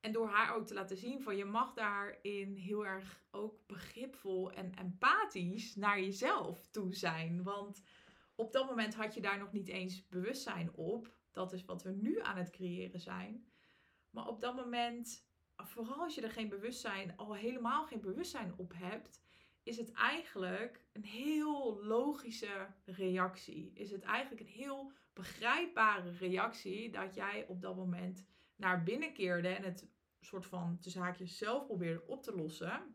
En 0.00 0.12
door 0.12 0.28
haar 0.28 0.54
ook 0.54 0.66
te 0.66 0.74
laten 0.74 0.96
zien 0.96 1.22
van 1.22 1.36
je 1.36 1.44
mag 1.44 1.72
daarin 1.74 2.54
heel 2.54 2.86
erg 2.86 3.24
ook 3.30 3.66
begripvol 3.66 4.52
en 4.52 4.74
empathisch 4.74 5.76
naar 5.76 6.00
jezelf 6.00 6.66
toe 6.66 6.94
zijn. 6.94 7.42
Want 7.42 7.82
op 8.34 8.52
dat 8.52 8.66
moment 8.66 8.94
had 8.94 9.14
je 9.14 9.20
daar 9.20 9.38
nog 9.38 9.52
niet 9.52 9.68
eens 9.68 10.08
bewustzijn 10.08 10.72
op. 10.74 11.14
Dat 11.30 11.52
is 11.52 11.64
wat 11.64 11.82
we 11.82 11.90
nu 11.90 12.20
aan 12.20 12.36
het 12.36 12.50
creëren 12.50 13.00
zijn. 13.00 13.46
Maar 14.10 14.26
op 14.26 14.40
dat 14.40 14.56
moment, 14.56 15.26
vooral 15.56 16.02
als 16.02 16.14
je 16.14 16.20
er 16.20 16.30
geen 16.30 16.48
bewustzijn, 16.48 17.16
al 17.16 17.34
helemaal 17.34 17.86
geen 17.86 18.00
bewustzijn 18.00 18.54
op 18.56 18.72
hebt, 18.76 19.20
is 19.62 19.76
het 19.76 19.92
eigenlijk 19.92 20.84
een 20.92 21.04
heel 21.04 21.84
logische 21.84 22.66
reactie. 22.84 23.72
Is 23.74 23.90
het 23.90 24.02
eigenlijk 24.02 24.40
een 24.40 24.54
heel 24.54 24.92
begrijpbare 25.12 26.10
reactie 26.10 26.90
dat 26.90 27.14
jij 27.14 27.46
op 27.46 27.60
dat 27.60 27.76
moment 27.76 28.26
naar 28.56 28.82
binnen 28.82 29.12
keerde 29.12 29.48
en 29.48 29.62
het 29.62 29.88
soort 30.20 30.46
van 30.46 30.78
de 30.80 30.90
zaakjes 30.90 31.38
zelf 31.38 31.66
probeerde 31.66 32.06
op 32.06 32.22
te 32.22 32.34
lossen. 32.34 32.94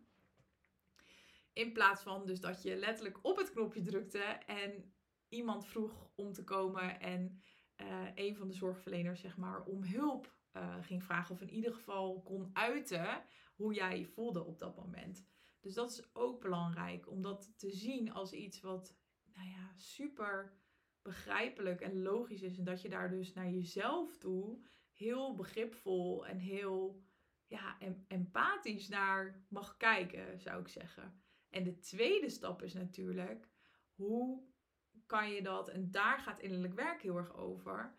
In 1.53 1.73
plaats 1.73 2.01
van 2.01 2.25
dus 2.25 2.39
dat 2.39 2.61
je 2.61 2.75
letterlijk 2.75 3.19
op 3.21 3.37
het 3.37 3.51
knopje 3.51 3.81
drukte 3.81 4.23
en 4.45 4.93
iemand 5.29 5.65
vroeg 5.67 6.09
om 6.15 6.33
te 6.33 6.43
komen 6.43 6.99
en 6.99 7.41
uh, 7.81 8.07
een 8.15 8.35
van 8.35 8.47
de 8.47 8.53
zorgverleners 8.53 9.19
zeg 9.19 9.37
maar 9.37 9.63
om 9.63 9.83
hulp 9.83 10.33
uh, 10.53 10.75
ging 10.81 11.03
vragen 11.03 11.35
of 11.35 11.41
in 11.41 11.49
ieder 11.49 11.73
geval 11.73 12.21
kon 12.21 12.49
uiten 12.53 13.23
hoe 13.55 13.73
jij 13.73 13.99
je 13.99 14.05
voelde 14.05 14.43
op 14.43 14.59
dat 14.59 14.75
moment. 14.75 15.25
Dus 15.65 15.73
dat 15.73 15.91
is 15.91 16.15
ook 16.15 16.41
belangrijk 16.41 17.09
om 17.09 17.21
dat 17.21 17.53
te 17.57 17.71
zien 17.71 18.11
als 18.11 18.33
iets 18.33 18.61
wat 18.61 18.97
nou 19.33 19.49
ja, 19.49 19.73
super 19.75 20.53
begrijpelijk 21.01 21.81
en 21.81 22.01
logisch 22.01 22.41
is 22.41 22.57
en 22.57 22.63
dat 22.63 22.81
je 22.81 22.89
daar 22.89 23.09
dus 23.09 23.33
naar 23.33 23.49
jezelf 23.49 24.17
toe 24.17 24.65
heel 24.91 25.35
begripvol 25.35 26.25
en 26.25 26.37
heel 26.37 27.03
ja, 27.47 27.77
empathisch 28.07 28.87
naar 28.87 29.45
mag 29.49 29.77
kijken, 29.77 30.39
zou 30.39 30.61
ik 30.61 30.67
zeggen. 30.67 31.21
En 31.49 31.63
de 31.63 31.79
tweede 31.79 32.29
stap 32.29 32.61
is 32.61 32.73
natuurlijk, 32.73 33.49
hoe 33.93 34.43
kan 35.05 35.31
je 35.31 35.41
dat, 35.41 35.69
en 35.69 35.91
daar 35.91 36.19
gaat 36.19 36.39
innerlijk 36.39 36.73
werk 36.73 37.01
heel 37.01 37.17
erg 37.17 37.33
over, 37.35 37.95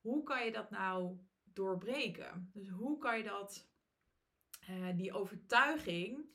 hoe 0.00 0.22
kan 0.22 0.44
je 0.44 0.52
dat 0.52 0.70
nou 0.70 1.18
doorbreken? 1.44 2.50
Dus 2.52 2.68
hoe 2.68 2.98
kan 2.98 3.18
je 3.18 3.24
dat, 3.24 3.68
uh, 4.70 4.96
die 4.96 5.12
overtuiging, 5.12 6.28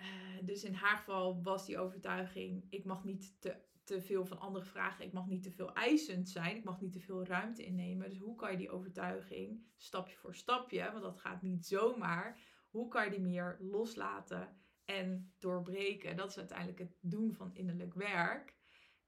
uh, 0.00 0.46
dus 0.46 0.64
in 0.64 0.74
haar 0.74 0.96
geval 0.96 1.42
was 1.42 1.66
die 1.66 1.78
overtuiging, 1.78 2.66
ik 2.70 2.84
mag 2.84 3.04
niet 3.04 3.40
te 3.40 3.68
te 3.90 4.00
veel 4.00 4.26
van 4.26 4.38
anderen 4.38 4.68
vragen. 4.68 5.04
Ik 5.04 5.12
mag 5.12 5.26
niet 5.26 5.42
te 5.42 5.50
veel 5.50 5.74
eisend 5.74 6.28
zijn. 6.28 6.56
Ik 6.56 6.64
mag 6.64 6.80
niet 6.80 6.92
te 6.92 7.00
veel 7.00 7.24
ruimte 7.24 7.64
innemen. 7.64 8.08
Dus 8.08 8.18
hoe 8.18 8.36
kan 8.36 8.50
je 8.50 8.56
die 8.56 8.70
overtuiging 8.70 9.64
stapje 9.76 10.16
voor 10.16 10.34
stapje, 10.34 10.90
want 10.90 11.02
dat 11.02 11.18
gaat 11.18 11.42
niet 11.42 11.66
zomaar, 11.66 12.40
hoe 12.70 12.88
kan 12.88 13.04
je 13.04 13.10
die 13.10 13.20
meer 13.20 13.56
loslaten 13.60 14.56
en 14.84 15.32
doorbreken? 15.38 16.16
Dat 16.16 16.30
is 16.30 16.38
uiteindelijk 16.38 16.78
het 16.78 16.96
doen 17.00 17.32
van 17.32 17.54
innerlijk 17.54 17.94
werk. 17.94 18.56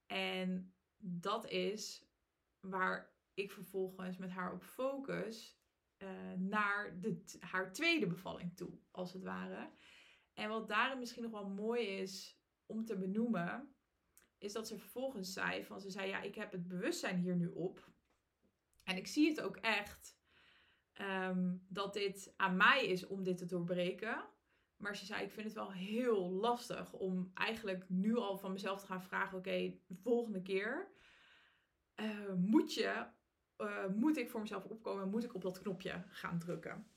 En 0.06 0.74
dat 0.96 1.48
is 1.48 2.10
waar 2.60 3.14
ik 3.34 3.52
vervolgens 3.52 4.16
met 4.16 4.30
haar 4.30 4.52
op 4.52 4.62
focus 4.62 5.60
uh, 5.98 6.08
naar 6.38 7.00
de, 7.00 7.22
haar 7.40 7.72
tweede 7.72 8.06
bevalling 8.06 8.56
toe, 8.56 8.78
als 8.90 9.12
het 9.12 9.22
ware. 9.22 9.70
En 10.42 10.48
wat 10.48 10.68
daarin 10.68 10.98
misschien 10.98 11.22
nog 11.22 11.32
wel 11.32 11.48
mooi 11.48 11.86
is 11.86 12.40
om 12.66 12.84
te 12.84 12.98
benoemen, 12.98 13.74
is 14.38 14.52
dat 14.52 14.68
ze 14.68 14.78
vervolgens 14.78 15.32
zei 15.32 15.64
van 15.64 15.80
ze 15.80 15.90
zei 15.90 16.08
ja, 16.08 16.20
ik 16.20 16.34
heb 16.34 16.52
het 16.52 16.68
bewustzijn 16.68 17.18
hier 17.18 17.36
nu 17.36 17.46
op. 17.48 17.90
En 18.84 18.96
ik 18.96 19.06
zie 19.06 19.28
het 19.28 19.40
ook 19.40 19.56
echt 19.56 20.18
ehm, 20.92 21.56
dat 21.68 21.92
dit 21.92 22.34
aan 22.36 22.56
mij 22.56 22.86
is 22.86 23.06
om 23.06 23.22
dit 23.22 23.38
te 23.38 23.46
doorbreken. 23.46 24.24
Maar 24.76 24.96
ze 24.96 25.04
zei, 25.04 25.24
ik 25.24 25.30
vind 25.30 25.46
het 25.46 25.54
wel 25.54 25.72
heel 25.72 26.30
lastig 26.30 26.92
om 26.92 27.30
eigenlijk 27.34 27.88
nu 27.88 28.16
al 28.16 28.38
van 28.38 28.52
mezelf 28.52 28.80
te 28.80 28.86
gaan 28.86 29.02
vragen: 29.02 29.38
oké, 29.38 29.78
de 29.86 29.96
volgende 29.96 30.42
keer 30.42 30.92
uh, 31.96 32.34
moet 32.34 32.74
je, 32.74 33.06
uh, 33.58 33.86
moet 33.86 34.16
ik 34.16 34.30
voor 34.30 34.40
mezelf 34.40 34.64
opkomen, 34.64 35.10
moet 35.10 35.24
ik 35.24 35.34
op 35.34 35.42
dat 35.42 35.58
knopje 35.58 36.04
gaan 36.08 36.38
drukken. 36.38 36.91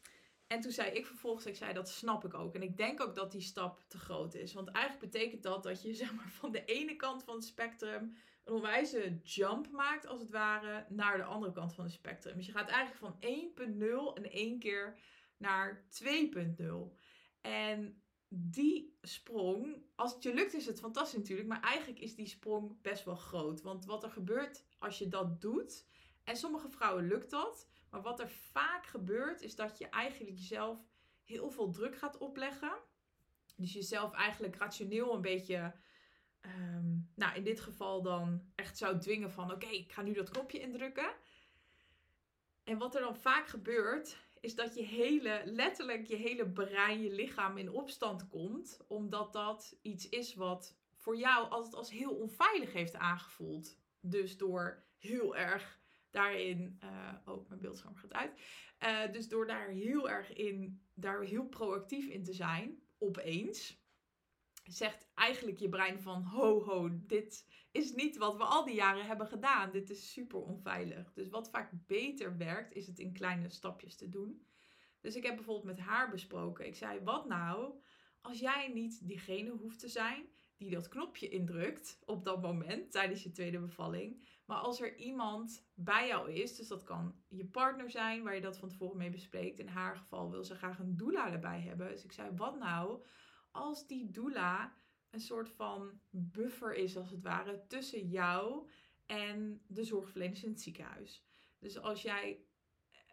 En 0.56 0.62
toen 0.62 0.72
zei 0.72 0.92
ik 0.92 1.06
vervolgens, 1.06 1.46
ik 1.46 1.56
zei 1.56 1.74
dat 1.74 1.90
snap 1.90 2.26
ik 2.26 2.34
ook. 2.34 2.56
En 2.56 2.62
ik 2.62 2.78
denk 2.78 3.02
ook 3.02 3.16
dat 3.16 3.32
die 3.32 3.42
stap 3.42 3.84
te 3.88 3.98
groot 3.98 4.34
is. 4.34 4.54
Want 4.54 4.70
eigenlijk 4.70 5.12
betekent 5.12 5.44
dat 5.44 5.64
dat 5.64 5.82
je 5.82 5.94
zeg 6.04 6.14
maar, 6.14 6.30
van 6.30 6.52
de 6.52 6.66
ene 6.66 6.96
kant 6.96 7.24
van 7.24 7.36
het 7.36 7.44
spectrum 7.44 8.18
een 8.44 8.54
onwijze 8.54 9.20
jump 9.24 9.72
maakt, 9.72 10.08
als 10.08 10.20
het 10.20 10.30
ware, 10.30 10.86
naar 10.90 11.18
de 11.18 11.24
andere 11.24 11.52
kant 11.52 11.74
van 11.74 11.84
het 11.84 11.94
spectrum. 11.94 12.36
Dus 12.36 12.46
je 12.46 12.52
gaat 12.52 12.70
eigenlijk 12.70 12.98
van 12.98 13.30
1.0 14.18 14.24
in 14.24 14.32
één 14.32 14.60
keer 14.60 15.00
naar 15.38 15.86
2.0. 16.04 16.64
En 17.42 18.04
die 18.28 18.98
sprong, 19.02 19.84
als 19.96 20.14
het 20.14 20.24
je 20.24 20.34
lukt 20.34 20.54
is 20.54 20.66
het 20.66 20.80
fantastisch 20.80 21.18
natuurlijk, 21.18 21.48
maar 21.48 21.62
eigenlijk 21.62 22.00
is 22.00 22.16
die 22.16 22.28
sprong 22.28 22.82
best 22.82 23.06
wel 23.06 23.16
groot. 23.16 23.62
Want 23.62 23.86
wat 23.86 24.04
er 24.04 24.12
gebeurt 24.12 24.66
als 24.80 24.98
je 24.98 25.08
dat 25.08 25.42
doet, 25.42 25.86
en 26.24 26.36
sommige 26.36 26.70
vrouwen 26.70 27.08
lukt 27.08 27.30
dat, 27.30 27.70
maar 27.96 28.04
wat 28.04 28.20
er 28.20 28.30
vaak 28.30 28.86
gebeurt, 28.86 29.42
is 29.42 29.56
dat 29.56 29.78
je 29.78 29.90
eigenlijk 29.90 30.38
jezelf 30.38 30.80
heel 31.24 31.52
veel 31.52 31.72
druk 31.72 31.98
gaat 31.98 32.18
opleggen. 32.18 32.78
Dus 33.56 33.74
jezelf 33.74 34.14
eigenlijk 34.14 34.56
rationeel 34.56 35.14
een 35.14 35.22
beetje, 35.22 35.74
um, 36.42 37.12
nou 37.16 37.36
in 37.36 37.44
dit 37.44 37.60
geval 37.60 38.02
dan 38.02 38.52
echt 38.56 38.66
echt 38.66 38.78
zou 38.78 39.00
dwingen 39.00 39.32
van 39.32 39.52
oké, 39.52 39.66
ik 39.66 39.92
ga 39.92 40.02
nu 40.02 40.14
dat 40.14 40.30
knopje 40.30 40.60
indrukken. 40.60 41.14
En 42.64 42.78
wat 42.78 42.96
er 42.96 43.02
dan 43.02 43.16
vaak 43.16 43.48
gebeurt, 43.48 44.18
is 44.40 44.56
dat 44.56 44.76
je 44.76 44.84
hele, 44.84 45.42
letterlijk 45.46 46.06
je 46.06 46.16
hele 46.16 46.50
brein, 46.50 47.02
je 47.02 47.12
lichaam 47.12 47.58
in 47.58 47.72
opstand 47.72 48.28
komt. 48.28 48.80
Omdat 48.88 49.34
dat 49.34 49.78
iets 49.82 50.10
is 50.10 50.34
wat 50.34 50.78
voor 50.96 51.18
jou 51.18 51.50
altijd 51.50 51.76
als 51.76 51.92
heel 51.92 52.16
onveilig 52.16 52.74
heeft 52.74 52.96
aangevoeld. 52.96 53.78
Dus 54.00 54.38
door 54.38 54.84
heel 54.98 55.36
erg 55.36 55.84
daarin. 56.16 56.80
Uh, 56.84 57.14
oh, 57.26 57.50
mijn 57.50 57.62
beeldscherm 57.62 57.96
gaat 57.96 58.14
uit. 58.14 58.40
Uh, 58.84 59.12
dus 59.12 59.28
door 59.28 59.48
daar 59.48 59.68
heel 59.68 60.10
erg 60.10 60.34
in, 60.34 60.82
daar 60.94 61.22
heel 61.22 61.46
proactief 61.46 62.08
in 62.08 62.24
te 62.24 62.34
zijn, 62.34 62.80
opeens. 62.98 63.84
Zegt 64.64 65.08
eigenlijk 65.14 65.60
je 65.60 65.70
brein 65.70 66.02
van 66.02 66.24
ho 66.24 66.64
ho, 66.64 66.90
dit 66.92 67.46
is 67.72 67.94
niet 67.94 68.18
wat 68.18 68.38
we 68.38 68.44
al 68.44 68.66
die 68.66 68.76
jaren 68.76 69.06
hebben 69.06 69.28
gedaan. 69.28 69.72
Dit 69.72 69.90
is 69.90 70.12
super 70.12 70.42
onveilig. 70.42 71.14
Dus 71.14 71.30
wat 71.30 71.50
vaak 71.50 71.72
beter 71.88 72.38
werkt, 72.38 72.74
is 72.74 72.88
het 72.88 73.00
in 73.00 73.14
kleine 73.14 73.50
stapjes 73.50 73.96
te 73.96 74.10
doen. 74.10 74.48
Dus 75.02 75.16
ik 75.16 75.24
heb 75.24 75.36
bijvoorbeeld 75.36 75.78
met 75.78 75.86
haar 75.86 76.10
besproken. 76.10 76.66
Ik 76.66 76.76
zei, 76.76 77.00
wat 77.04 77.28
nou 77.28 77.82
als 78.22 78.40
jij 78.40 78.72
niet 78.74 79.08
diegene 79.08 79.50
hoeft 79.50 79.80
te 79.80 79.88
zijn 79.88 80.26
die 80.58 80.72
dat 80.72 80.88
knopje 80.88 81.30
indrukt 81.30 82.00
op 82.06 82.24
dat 82.24 82.42
moment 82.42 82.92
tijdens 82.92 83.24
je 83.24 83.32
tweede 83.32 83.60
bevalling. 83.60 84.28
Maar 84.46 84.58
als 84.58 84.82
er 84.82 84.96
iemand 84.98 85.68
bij 85.74 86.08
jou 86.08 86.32
is, 86.32 86.56
dus 86.56 86.68
dat 86.68 86.84
kan 86.84 87.16
je 87.28 87.46
partner 87.46 87.90
zijn 87.90 88.24
waar 88.24 88.36
je 88.36 88.42
dat 88.42 88.58
van 88.58 88.70
tevoren 88.70 88.98
mee 88.98 89.10
bespreekt. 89.10 89.60
In 89.60 89.68
haar 89.68 89.98
geval 89.98 90.32
wil 90.32 90.44
ze 90.44 90.56
graag 90.56 90.80
een 90.80 90.98
doula 90.98 91.32
erbij 91.32 91.62
hebben. 91.62 91.88
Dus 91.88 92.04
ik 92.04 92.12
zei, 92.12 92.36
wat 92.36 92.60
nou 92.60 93.04
als 93.52 93.88
die 93.88 94.12
doula 94.12 94.74
een 95.10 95.20
soort 95.20 95.50
van 95.50 96.00
buffer 96.10 96.76
is 96.76 96.98
als 96.98 97.12
het 97.12 97.22
ware 97.22 97.68
tussen 97.68 98.08
jou 98.08 98.70
en 99.06 99.62
de 99.68 99.84
zorgverleners 99.84 100.44
in 100.44 100.50
het 100.50 100.62
ziekenhuis. 100.62 101.24
Dus 101.60 101.80
als 101.80 102.02
jij 102.02 102.46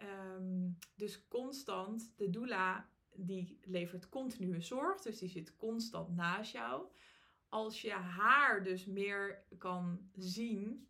Ehm, 0.03 0.71
dus 0.95 1.29
constant, 1.29 2.12
de 2.16 2.31
doula 2.31 2.90
die 3.14 3.59
levert 3.62 4.09
continue 4.09 4.61
zorg, 4.61 5.01
dus 5.01 5.18
die 5.18 5.29
zit 5.29 5.57
constant 5.57 6.14
naast 6.14 6.53
jou. 6.53 6.87
Als 7.49 7.83
je 7.83 7.90
haar 7.90 8.64
dus 8.64 8.87
meer 8.87 9.45
kan 9.59 10.11
zien 10.16 10.88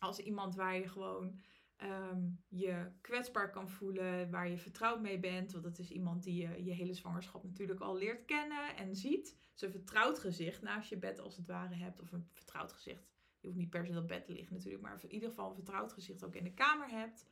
als 0.00 0.18
iemand 0.18 0.54
waar 0.54 0.76
je 0.76 0.88
gewoon 0.88 1.38
ehm, 1.76 2.28
je 2.48 2.90
kwetsbaar 3.00 3.50
kan 3.50 3.68
voelen, 3.68 4.30
waar 4.30 4.48
je 4.48 4.58
vertrouwd 4.58 5.00
mee 5.00 5.18
bent. 5.18 5.52
Want 5.52 5.64
dat 5.64 5.78
is 5.78 5.90
iemand 5.90 6.22
die 6.22 6.34
je 6.34 6.64
je 6.64 6.72
hele 6.72 6.94
zwangerschap 6.94 7.44
natuurlijk 7.44 7.80
al 7.80 7.96
leert 7.96 8.24
kennen 8.24 8.76
en 8.76 8.96
ziet. 8.96 9.38
Dus 9.52 9.62
een 9.62 9.70
vertrouwd 9.70 10.18
gezicht 10.18 10.62
naast 10.62 10.88
je 10.88 10.96
bed 10.96 11.20
als 11.20 11.36
het 11.36 11.46
ware 11.46 11.74
hebt. 11.74 12.00
Of 12.00 12.12
een 12.12 12.28
vertrouwd 12.32 12.72
gezicht. 12.72 13.08
Je 13.40 13.46
hoeft 13.46 13.58
niet 13.58 13.70
per 13.70 13.86
se 13.86 13.92
dat 13.92 14.06
bed 14.06 14.24
te 14.24 14.32
liggen 14.32 14.54
natuurlijk. 14.54 14.82
Maar 14.82 14.98
in 15.02 15.12
ieder 15.12 15.28
geval 15.28 15.48
een 15.48 15.54
vertrouwd 15.54 15.92
gezicht 15.92 16.24
ook 16.24 16.34
in 16.34 16.44
de 16.44 16.54
kamer 16.54 16.88
hebt. 16.88 17.26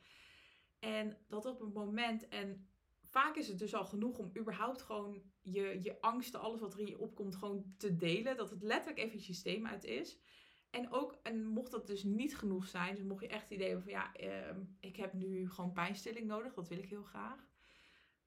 En 0.78 1.16
dat 1.28 1.46
op 1.46 1.60
een 1.60 1.72
moment, 1.72 2.28
en 2.28 2.68
vaak 3.02 3.36
is 3.36 3.48
het 3.48 3.58
dus 3.58 3.74
al 3.74 3.84
genoeg 3.84 4.18
om 4.18 4.30
überhaupt 4.38 4.82
gewoon 4.82 5.22
je, 5.40 5.78
je 5.82 6.00
angsten, 6.00 6.40
alles 6.40 6.60
wat 6.60 6.74
er 6.74 6.80
in 6.80 6.86
je 6.86 6.98
opkomt, 6.98 7.36
gewoon 7.36 7.74
te 7.76 7.96
delen. 7.96 8.36
Dat 8.36 8.50
het 8.50 8.62
letterlijk 8.62 8.98
even 8.98 9.18
je 9.18 9.24
systeem 9.24 9.66
uit 9.66 9.84
is. 9.84 10.18
En 10.70 10.92
ook, 10.92 11.18
en 11.22 11.46
mocht 11.46 11.70
dat 11.70 11.86
dus 11.86 12.02
niet 12.02 12.36
genoeg 12.36 12.66
zijn, 12.66 12.94
dus 12.94 13.04
mocht 13.04 13.22
je 13.22 13.28
echt 13.28 13.42
het 13.42 13.52
idee 13.52 13.66
hebben 13.66 13.84
van 13.84 13.92
ja, 13.92 14.12
ehm, 14.14 14.60
ik 14.80 14.96
heb 14.96 15.12
nu 15.12 15.50
gewoon 15.50 15.72
pijnstilling 15.72 16.26
nodig, 16.26 16.54
dat 16.54 16.68
wil 16.68 16.78
ik 16.78 16.88
heel 16.88 17.02
graag. 17.02 17.46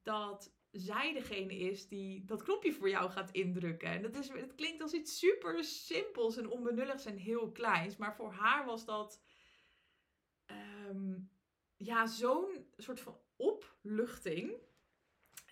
Dat 0.02 0.54
zij 0.72 1.14
degene 1.14 1.56
is 1.56 1.88
die 1.88 2.26
dat 2.26 2.44
knopje 2.44 2.74
voor 2.74 2.90
jou 2.90 3.12
gaat 3.12 3.32
indrukken. 3.32 3.90
En 3.90 4.02
dat 4.02 4.16
is, 4.16 4.30
het 4.30 4.56
klinkt 4.56 4.82
als 4.82 4.94
iets 4.94 5.20
super 5.20 5.64
simpels 5.64 6.38
en 6.38 6.50
onbenulligs 6.50 7.06
en 7.06 7.18
heel 7.18 7.52
kleins. 7.52 7.98
Maar 7.98 8.16
voor 8.16 8.32
haar 8.32 8.66
was 8.66 8.86
dat 8.86 9.22
ehm, 10.46 11.20
ja, 11.78 12.08
zo'n 12.08 12.66
soort 12.78 13.00
van 13.00 13.20
opluchting. 13.36 14.54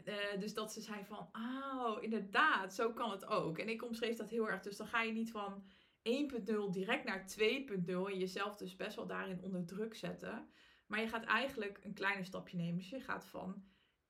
Uh, 0.05 0.39
dus 0.39 0.53
dat 0.53 0.73
ze 0.73 0.81
zei 0.81 1.05
van, 1.05 1.29
oh, 1.31 2.03
inderdaad, 2.03 2.73
zo 2.73 2.93
kan 2.93 3.11
het 3.11 3.25
ook. 3.25 3.57
En 3.57 3.69
ik 3.69 3.83
omschreef 3.83 4.15
dat 4.15 4.29
heel 4.29 4.49
erg. 4.49 4.61
Dus 4.61 4.77
dan 4.77 4.87
ga 4.87 5.01
je 5.01 5.11
niet 5.11 5.31
van 5.31 5.63
1.0 6.03 6.69
direct 6.71 7.03
naar 7.03 7.25
2.0 7.39 7.45
en 7.87 8.17
jezelf 8.17 8.55
dus 8.55 8.75
best 8.75 8.95
wel 8.95 9.07
daarin 9.07 9.41
onder 9.41 9.65
druk 9.65 9.95
zetten. 9.95 10.49
Maar 10.87 11.01
je 11.01 11.07
gaat 11.07 11.25
eigenlijk 11.25 11.79
een 11.83 11.93
kleiner 11.93 12.25
stapje 12.25 12.57
nemen. 12.57 12.77
Dus 12.77 12.89
je 12.89 12.99
gaat 12.99 13.25
van 13.25 13.63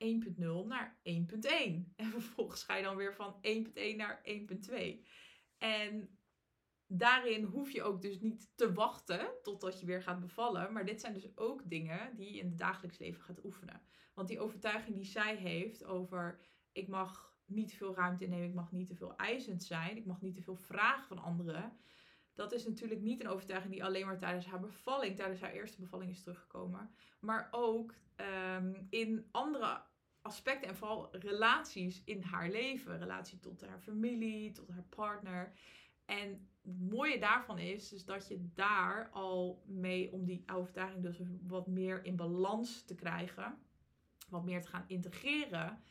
1.0 0.03 0.65
naar 0.65 0.99
1.1. 1.03 1.03
En 1.95 2.09
vervolgens 2.09 2.63
ga 2.63 2.75
je 2.75 2.83
dan 2.83 2.95
weer 2.95 3.15
van 3.15 3.35
1.1 3.47 3.95
naar 3.95 4.21
1.2. 4.69 5.05
En 5.57 6.19
daarin 6.87 7.43
hoef 7.43 7.71
je 7.71 7.83
ook 7.83 8.01
dus 8.01 8.19
niet 8.19 8.51
te 8.55 8.73
wachten 8.73 9.29
totdat 9.43 9.79
je 9.79 9.85
weer 9.85 10.03
gaat 10.03 10.19
bevallen. 10.19 10.73
Maar 10.73 10.85
dit 10.85 11.01
zijn 11.01 11.13
dus 11.13 11.37
ook 11.37 11.69
dingen 11.69 12.15
die 12.15 12.33
je 12.33 12.39
in 12.39 12.49
het 12.49 12.57
dagelijks 12.57 12.97
leven 12.97 13.21
gaat 13.21 13.43
oefenen. 13.43 13.81
Want 14.13 14.27
die 14.27 14.39
overtuiging 14.39 14.95
die 14.95 15.05
zij 15.05 15.35
heeft 15.35 15.83
over 15.83 16.39
ik 16.71 16.87
mag 16.87 17.28
niet 17.49 17.67
te 17.67 17.75
veel 17.75 17.95
ruimte 17.95 18.23
innemen, 18.23 18.47
ik 18.47 18.53
mag 18.53 18.71
niet 18.71 18.87
te 18.87 18.95
veel 18.95 19.15
eisend 19.15 19.63
zijn, 19.63 19.97
ik 19.97 20.05
mag 20.05 20.21
niet 20.21 20.35
te 20.35 20.41
veel 20.41 20.55
vragen 20.55 21.07
van 21.07 21.19
anderen. 21.19 21.77
Dat 22.33 22.53
is 22.53 22.65
natuurlijk 22.65 23.01
niet 23.01 23.19
een 23.19 23.29
overtuiging 23.29 23.73
die 23.73 23.83
alleen 23.83 24.05
maar 24.05 24.17
tijdens 24.17 24.45
haar 24.45 24.59
bevalling, 24.59 25.15
tijdens 25.15 25.41
haar 25.41 25.51
eerste 25.51 25.81
bevalling 25.81 26.11
is 26.11 26.21
teruggekomen. 26.21 26.91
Maar 27.19 27.47
ook 27.51 27.93
ehm, 28.15 28.73
in 28.89 29.27
andere 29.31 29.81
aspecten 30.21 30.69
en 30.69 30.75
vooral 30.75 31.15
relaties 31.15 32.03
in 32.03 32.21
haar 32.21 32.49
leven. 32.49 32.97
Relatie 32.97 33.39
tot 33.39 33.61
haar 33.61 33.79
familie, 33.79 34.51
tot 34.51 34.69
haar 34.69 34.85
partner. 34.89 35.53
En 36.05 36.49
het 36.61 36.79
mooie 36.79 37.19
daarvan 37.19 37.59
is 37.59 37.89
dus 37.89 38.05
dat 38.05 38.27
je 38.27 38.49
daar 38.53 39.09
al 39.09 39.63
mee, 39.65 40.11
om 40.11 40.25
die 40.25 40.43
overtuiging 40.53 41.03
dus 41.03 41.21
wat 41.47 41.67
meer 41.67 42.05
in 42.05 42.15
balans 42.15 42.83
te 42.83 42.95
krijgen, 42.95 43.57
wat 44.29 44.43
meer 44.43 44.61
te 44.61 44.67
gaan 44.67 44.85
integreren, 44.87 45.83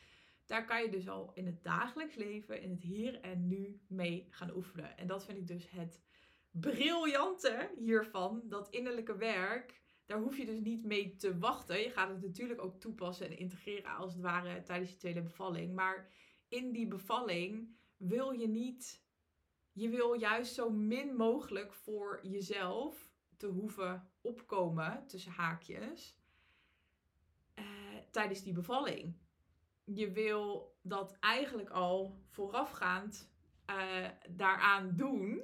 daar 0.48 0.64
kan 0.64 0.82
je 0.82 0.90
dus 0.90 1.08
al 1.08 1.30
in 1.34 1.46
het 1.46 1.62
dagelijks 1.62 2.14
leven, 2.14 2.62
in 2.62 2.70
het 2.70 2.82
hier 2.82 3.20
en 3.20 3.48
nu 3.48 3.80
mee 3.87 4.26
gaan 4.30 4.54
oefenen. 4.54 4.96
En 4.96 5.06
dat 5.06 5.24
vind 5.24 5.38
ik 5.38 5.46
dus 5.46 5.70
het 5.70 6.02
briljante 6.50 7.70
hiervan, 7.78 8.42
dat 8.44 8.70
innerlijke 8.70 9.16
werk. 9.16 9.80
Daar 10.06 10.20
hoef 10.20 10.37
je 10.37 10.46
dus 10.46 10.61
niet 10.61 10.84
mee 10.84 11.16
te 11.16 11.38
wachten. 11.38 11.80
Je 11.80 11.90
gaat 11.90 12.08
het 12.08 12.22
natuurlijk 12.22 12.62
ook 12.62 12.80
toepassen 12.80 13.26
en 13.26 13.38
integreren 13.38 13.96
als 13.96 14.12
het 14.12 14.22
ware 14.22 14.62
tijdens 14.62 14.90
je 14.90 14.96
tweede 14.96 15.22
bevalling. 15.22 15.74
Maar 15.74 16.12
in 16.48 16.72
die 16.72 16.88
bevalling 16.88 17.76
wil 17.96 18.30
je 18.30 18.48
niet 18.48 19.06
je 19.72 19.88
wil 19.88 20.12
juist 20.12 20.54
zo 20.54 20.70
min 20.70 21.16
mogelijk 21.16 21.72
voor 21.72 22.20
jezelf 22.22 23.12
te 23.37 23.46
hoeven 23.46 24.11
opkomen, 24.20 25.06
tussen 25.06 25.32
haakjes, 25.32 26.18
uh, 27.54 27.64
tijdens 28.11 28.42
die 28.42 28.52
bevalling. 28.52 29.14
Je 29.94 30.12
wil 30.12 30.72
dat 30.83 31.16
eigenlijk 31.20 31.70
al 31.70 32.18
voorafgaand 32.27 33.31
uh, 33.70 34.09
daaraan 34.31 34.96
doen. 34.96 35.42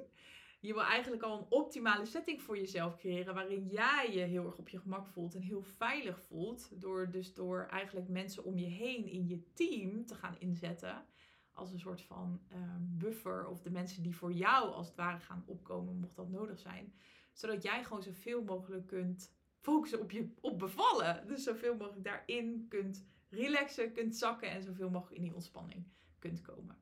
Je 0.59 0.73
wil 0.73 0.83
eigenlijk 0.83 1.23
al 1.23 1.37
een 1.37 1.45
optimale 1.49 2.05
setting 2.05 2.41
voor 2.41 2.57
jezelf 2.57 2.95
creëren 2.95 3.33
waarin 3.33 3.67
jij 3.67 4.11
je 4.13 4.19
heel 4.19 4.45
erg 4.45 4.57
op 4.57 4.69
je 4.69 4.79
gemak 4.79 5.07
voelt 5.07 5.35
en 5.35 5.41
heel 5.41 5.61
veilig 5.61 6.21
voelt. 6.21 6.81
Door 6.81 7.11
dus 7.11 7.33
door 7.33 7.67
eigenlijk 7.69 8.07
mensen 8.07 8.43
om 8.43 8.57
je 8.57 8.67
heen 8.67 9.05
in 9.05 9.27
je 9.27 9.53
team 9.53 10.05
te 10.05 10.15
gaan 10.15 10.39
inzetten 10.39 11.05
als 11.51 11.71
een 11.71 11.79
soort 11.79 12.01
van 12.01 12.41
ehm, 12.47 12.81
buffer 12.81 13.47
of 13.47 13.61
de 13.61 13.71
mensen 13.71 14.03
die 14.03 14.15
voor 14.15 14.31
jou 14.31 14.71
als 14.71 14.87
het 14.87 14.95
ware 14.95 15.19
gaan 15.19 15.43
opkomen, 15.45 15.99
mocht 15.99 16.15
dat 16.15 16.29
nodig 16.29 16.59
zijn. 16.59 16.93
Zodat 17.33 17.63
jij 17.63 17.83
gewoon 17.83 18.03
zoveel 18.03 18.43
mogelijk 18.43 18.87
kunt 18.87 19.33
focussen 19.59 20.01
op 20.01 20.11
je 20.11 20.33
op 20.41 20.59
bevallen. 20.59 21.27
Dus 21.27 21.43
zoveel 21.43 21.75
mogelijk 21.75 22.03
daarin 22.03 22.65
kunt 22.69 23.07
relaxen, 23.35 23.93
kunt 23.93 24.15
zakken 24.15 24.49
en 24.49 24.63
zoveel 24.63 24.89
mogelijk 24.89 25.17
in 25.17 25.23
die 25.23 25.33
ontspanning 25.33 25.87
kunt 26.19 26.41
komen. 26.41 26.77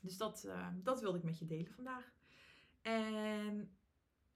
Dus 0.00 0.16
dat, 0.16 0.44
uh, 0.46 0.68
dat 0.74 1.00
wilde 1.00 1.18
ik 1.18 1.24
met 1.24 1.38
je 1.38 1.46
delen 1.46 1.72
vandaag. 1.72 2.12
En 2.82 3.76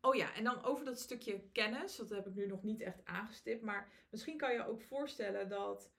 oh 0.00 0.14
ja, 0.14 0.34
en 0.34 0.44
dan 0.44 0.62
over 0.62 0.84
dat 0.84 1.00
stukje 1.00 1.48
kennis. 1.52 1.96
Dat 1.96 2.10
heb 2.10 2.26
ik 2.26 2.34
nu 2.34 2.46
nog 2.46 2.62
niet 2.62 2.80
echt 2.80 3.04
aangestipt. 3.04 3.62
Maar 3.62 3.92
misschien 4.10 4.36
kan 4.36 4.52
je 4.52 4.66
ook 4.66 4.82
voorstellen 4.82 5.48
dat 5.48 5.92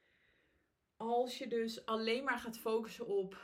als 0.97 1.37
je 1.37 1.47
dus 1.47 1.85
alleen 1.85 2.23
maar 2.23 2.39
gaat 2.39 2.57
focussen 2.57 3.07
op 3.07 3.37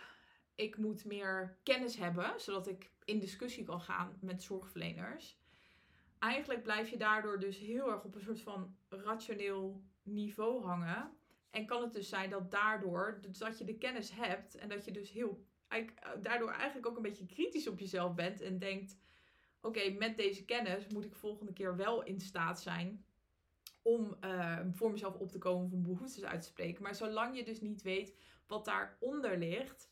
ik 0.56 0.78
moet 0.78 1.06
meer 1.06 1.58
kennis 1.64 1.96
hebben, 1.96 2.40
zodat 2.40 2.68
ik 2.68 2.92
in 3.06 3.20
discussie 3.20 3.64
kan 3.64 3.82
gaan 3.82 4.18
met 4.22 4.44
zorgverleners. 4.44 5.40
Eigenlijk 6.20 6.64
blijf 6.64 6.90
je 6.90 6.98
daardoor 6.98 7.40
dus 7.40 7.58
heel 7.58 7.92
erg 7.92 8.04
op 8.04 8.16
een 8.16 8.22
soort 8.22 8.42
van 8.42 8.78
rationeel 8.90 9.84
niveau 10.04 10.64
hangen. 10.64 11.19
En 11.52 11.66
kan 11.66 11.82
het 11.82 11.94
dus 11.94 12.10
zijn 12.10 12.30
dat 12.30 12.52
daardoor, 12.52 13.20
dat 13.22 13.58
je 13.58 13.66
de 13.66 13.78
kennis 13.78 14.12
hebt 14.12 14.56
en 14.56 14.70
dat 14.70 14.86
je 14.86 14.92
dus 14.92 15.12
heel, 15.12 15.46
daardoor 16.22 16.52
eigenlijk 16.52 16.88
ook 16.88 16.96
een 16.96 17.02
beetje 17.02 17.26
kritisch 17.26 17.68
op 17.68 17.80
jezelf 17.80 18.16
bent 18.16 18.42
en 18.42 18.60
denkt: 18.60 18.98
oké, 19.62 19.90
met 19.90 20.18
deze 20.18 20.46
kennis 20.46 20.88
moet 20.88 21.06
ik 21.06 21.16
volgende 21.16 21.54
keer 21.54 21.76
wel 21.76 22.04
in 22.04 22.20
staat 22.20 22.62
zijn 22.62 23.06
om 23.82 24.18
uh, 24.24 24.60
voor 24.72 24.92
mezelf 24.92 25.16
op 25.16 25.32
te 25.32 25.38
komen 25.38 25.72
of 25.72 25.82
behoeftes 25.82 26.24
uit 26.24 26.42
te 26.42 26.48
spreken. 26.48 26.84
Maar 26.84 26.96
zolang 26.96 27.38
je 27.38 27.44
dus 27.44 27.62
niet 27.62 27.82
weet 27.82 28.16
wat 28.48 28.66
daaronder 28.66 29.38
ligt, 29.38 29.90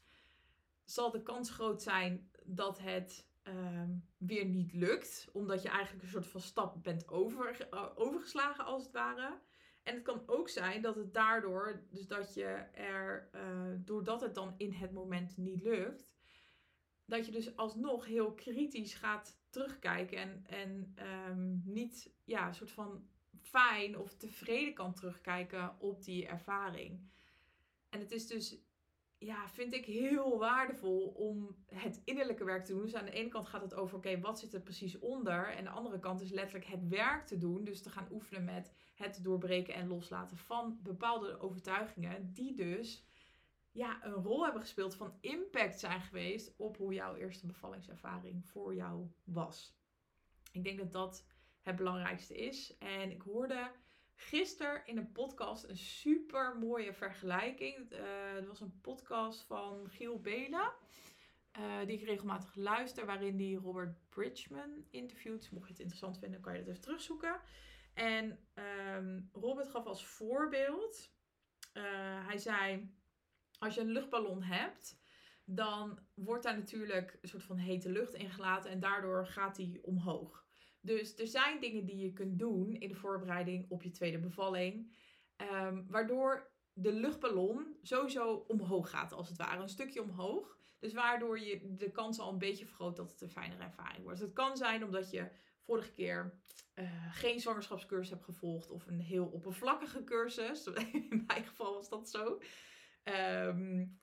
zal 0.83 1.11
de 1.11 1.21
kans 1.23 1.49
groot 1.49 1.81
zijn 1.81 2.31
dat 2.43 2.79
het 2.79 3.27
ehm, 3.43 3.89
weer 4.17 4.45
niet 4.45 4.73
lukt. 4.73 5.29
Omdat 5.33 5.61
je 5.61 5.69
eigenlijk 5.69 6.03
een 6.03 6.09
soort 6.09 6.27
van 6.27 6.41
stap 6.41 6.83
bent 6.83 7.07
over, 7.07 7.67
uh, 7.73 7.85
overgeslagen 7.95 8.65
als 8.65 8.83
het 8.83 8.91
ware. 8.91 9.39
En 9.87 9.93
het 9.93 10.03
kan 10.03 10.23
ook 10.25 10.49
zijn 10.49 10.81
dat 10.81 10.95
het 10.95 11.13
daardoor, 11.13 11.81
dus 11.89 12.07
dat 12.07 12.33
je 12.33 12.45
er, 12.73 13.29
uh, 13.35 13.71
doordat 13.77 14.21
het 14.21 14.35
dan 14.35 14.53
in 14.57 14.71
het 14.71 14.91
moment 14.91 15.37
niet 15.37 15.61
lukt, 15.61 16.15
dat 17.05 17.25
je 17.25 17.31
dus 17.31 17.55
alsnog 17.55 18.05
heel 18.05 18.33
kritisch 18.33 18.93
gaat 18.93 19.39
terugkijken 19.49 20.17
en, 20.17 20.43
en 20.45 20.95
um, 21.29 21.61
niet 21.65 22.11
ja, 22.23 22.47
een 22.47 22.55
soort 22.55 22.71
van 22.71 23.07
fijn 23.41 23.97
of 23.97 24.13
tevreden 24.13 24.73
kan 24.73 24.93
terugkijken 24.93 25.79
op 25.79 26.03
die 26.03 26.27
ervaring. 26.27 26.99
En 27.89 27.99
het 27.99 28.11
is 28.11 28.27
dus, 28.27 28.57
ja, 29.19 29.49
vind 29.49 29.73
ik 29.73 29.85
heel 29.85 30.37
waardevol 30.37 31.07
om 31.07 31.55
het 31.73 32.01
innerlijke 32.03 32.43
werk 32.43 32.65
te 32.65 32.71
doen. 32.73 32.81
Dus 32.81 32.95
aan 32.95 33.05
de 33.05 33.11
ene 33.11 33.29
kant 33.29 33.47
gaat 33.47 33.61
het 33.61 33.73
over, 33.73 33.97
oké, 33.97 34.19
wat 34.19 34.39
zit 34.39 34.53
er 34.53 34.61
precies 34.61 34.99
onder? 34.99 35.47
En 35.55 35.63
de 35.63 35.69
andere 35.69 35.99
kant 35.99 36.21
is 36.21 36.31
letterlijk 36.31 36.65
het 36.65 36.87
werk 36.87 37.27
te 37.27 37.37
doen. 37.37 37.63
Dus 37.63 37.81
te 37.81 37.89
gaan 37.89 38.07
oefenen 38.11 38.43
met 38.43 38.73
het 38.95 39.23
doorbreken 39.23 39.73
en 39.73 39.87
loslaten 39.87 40.37
van 40.37 40.79
bepaalde 40.83 41.39
overtuigingen, 41.39 42.33
die 42.33 42.55
dus 42.55 43.05
ja, 43.71 44.05
een 44.05 44.13
rol 44.13 44.43
hebben 44.43 44.61
gespeeld 44.61 44.95
van 44.95 45.17
impact 45.21 45.79
zijn 45.79 46.01
geweest 46.01 46.53
op 46.57 46.77
hoe 46.77 46.93
jouw 46.93 47.15
eerste 47.15 47.45
bevallingservaring 47.45 48.45
voor 48.45 48.75
jou 48.75 49.07
was. 49.23 49.75
Ik 50.51 50.63
denk 50.63 50.77
dat 50.77 50.91
dat 50.91 51.25
het 51.61 51.75
belangrijkste 51.75 52.37
is. 52.37 52.77
En 52.77 53.11
ik 53.11 53.21
hoorde 53.21 53.71
gisteren 54.19 54.81
in 54.85 54.97
een 54.97 55.11
podcast 55.11 55.63
een 55.63 55.77
super 55.77 56.57
mooie 56.57 56.93
vergelijking. 56.93 57.91
Uh, 57.91 58.35
er 58.35 58.47
was 58.47 58.59
een 58.59 58.81
podcast 58.81 59.43
van 59.43 59.89
Giel 59.89 60.19
Bela. 60.19 60.75
Uh, 61.59 61.85
die 61.85 61.99
ik 61.99 62.05
regelmatig 62.05 62.55
luister, 62.55 63.05
waarin 63.05 63.37
die 63.37 63.57
Robert 63.57 64.09
Bridgman 64.09 64.85
interviewt. 64.89 65.51
Mocht 65.51 65.65
je 65.65 65.71
het 65.71 65.81
interessant 65.81 66.19
vinden, 66.19 66.41
kan 66.41 66.53
je 66.53 66.59
dat 66.59 66.67
even 66.67 66.81
terugzoeken. 66.81 67.41
En 67.93 68.39
um, 68.95 69.29
Robert 69.33 69.69
gaf 69.69 69.85
als 69.85 70.05
voorbeeld, 70.05 71.11
uh, 71.73 71.83
hij 72.27 72.37
zei, 72.37 72.91
als 73.59 73.75
je 73.75 73.81
een 73.81 73.91
luchtballon 73.91 74.43
hebt, 74.43 74.99
dan 75.45 75.99
wordt 76.13 76.43
daar 76.43 76.57
natuurlijk 76.57 77.17
een 77.21 77.29
soort 77.29 77.43
van 77.43 77.57
hete 77.57 77.89
lucht 77.89 78.13
ingelaten 78.13 78.71
en 78.71 78.79
daardoor 78.79 79.27
gaat 79.27 79.55
die 79.55 79.83
omhoog. 79.83 80.46
Dus 80.87 81.15
er 81.15 81.27
zijn 81.27 81.59
dingen 81.59 81.85
die 81.85 81.97
je 81.97 82.13
kunt 82.13 82.39
doen 82.39 82.75
in 82.75 82.87
de 82.87 82.95
voorbereiding 82.95 83.65
op 83.69 83.83
je 83.83 83.91
tweede 83.91 84.19
bevalling, 84.19 84.91
um, 85.51 85.85
waardoor 85.89 86.51
de 86.73 86.93
luchtballon 86.93 87.77
sowieso 87.81 88.45
omhoog 88.47 88.89
gaat, 88.89 89.13
als 89.13 89.27
het 89.27 89.37
ware, 89.37 89.61
een 89.61 89.69
stukje 89.69 90.01
omhoog. 90.01 90.57
Dus 90.79 90.93
waardoor 90.93 91.39
je 91.39 91.73
de 91.75 91.91
kans 91.91 92.19
al 92.19 92.31
een 92.31 92.37
beetje 92.37 92.65
vergroot 92.65 92.95
dat 92.95 93.11
het 93.11 93.21
een 93.21 93.29
fijnere 93.29 93.63
ervaring 93.63 94.03
wordt. 94.03 94.19
Dus 94.19 94.27
het 94.27 94.35
kan 94.35 94.57
zijn 94.57 94.83
omdat 94.83 95.11
je 95.11 95.29
vorige 95.61 95.91
keer 95.91 96.39
uh, 96.75 97.13
geen 97.13 97.39
zwangerschapscursus 97.39 98.09
hebt 98.09 98.23
gevolgd 98.23 98.71
of 98.71 98.87
een 98.87 98.99
heel 98.99 99.25
oppervlakkige 99.25 100.03
cursus. 100.03 100.67
In 101.09 101.23
mijn 101.27 101.45
geval 101.45 101.73
was 101.73 101.89
dat 101.89 102.09
zo. 102.09 102.41
Um, 103.03 103.99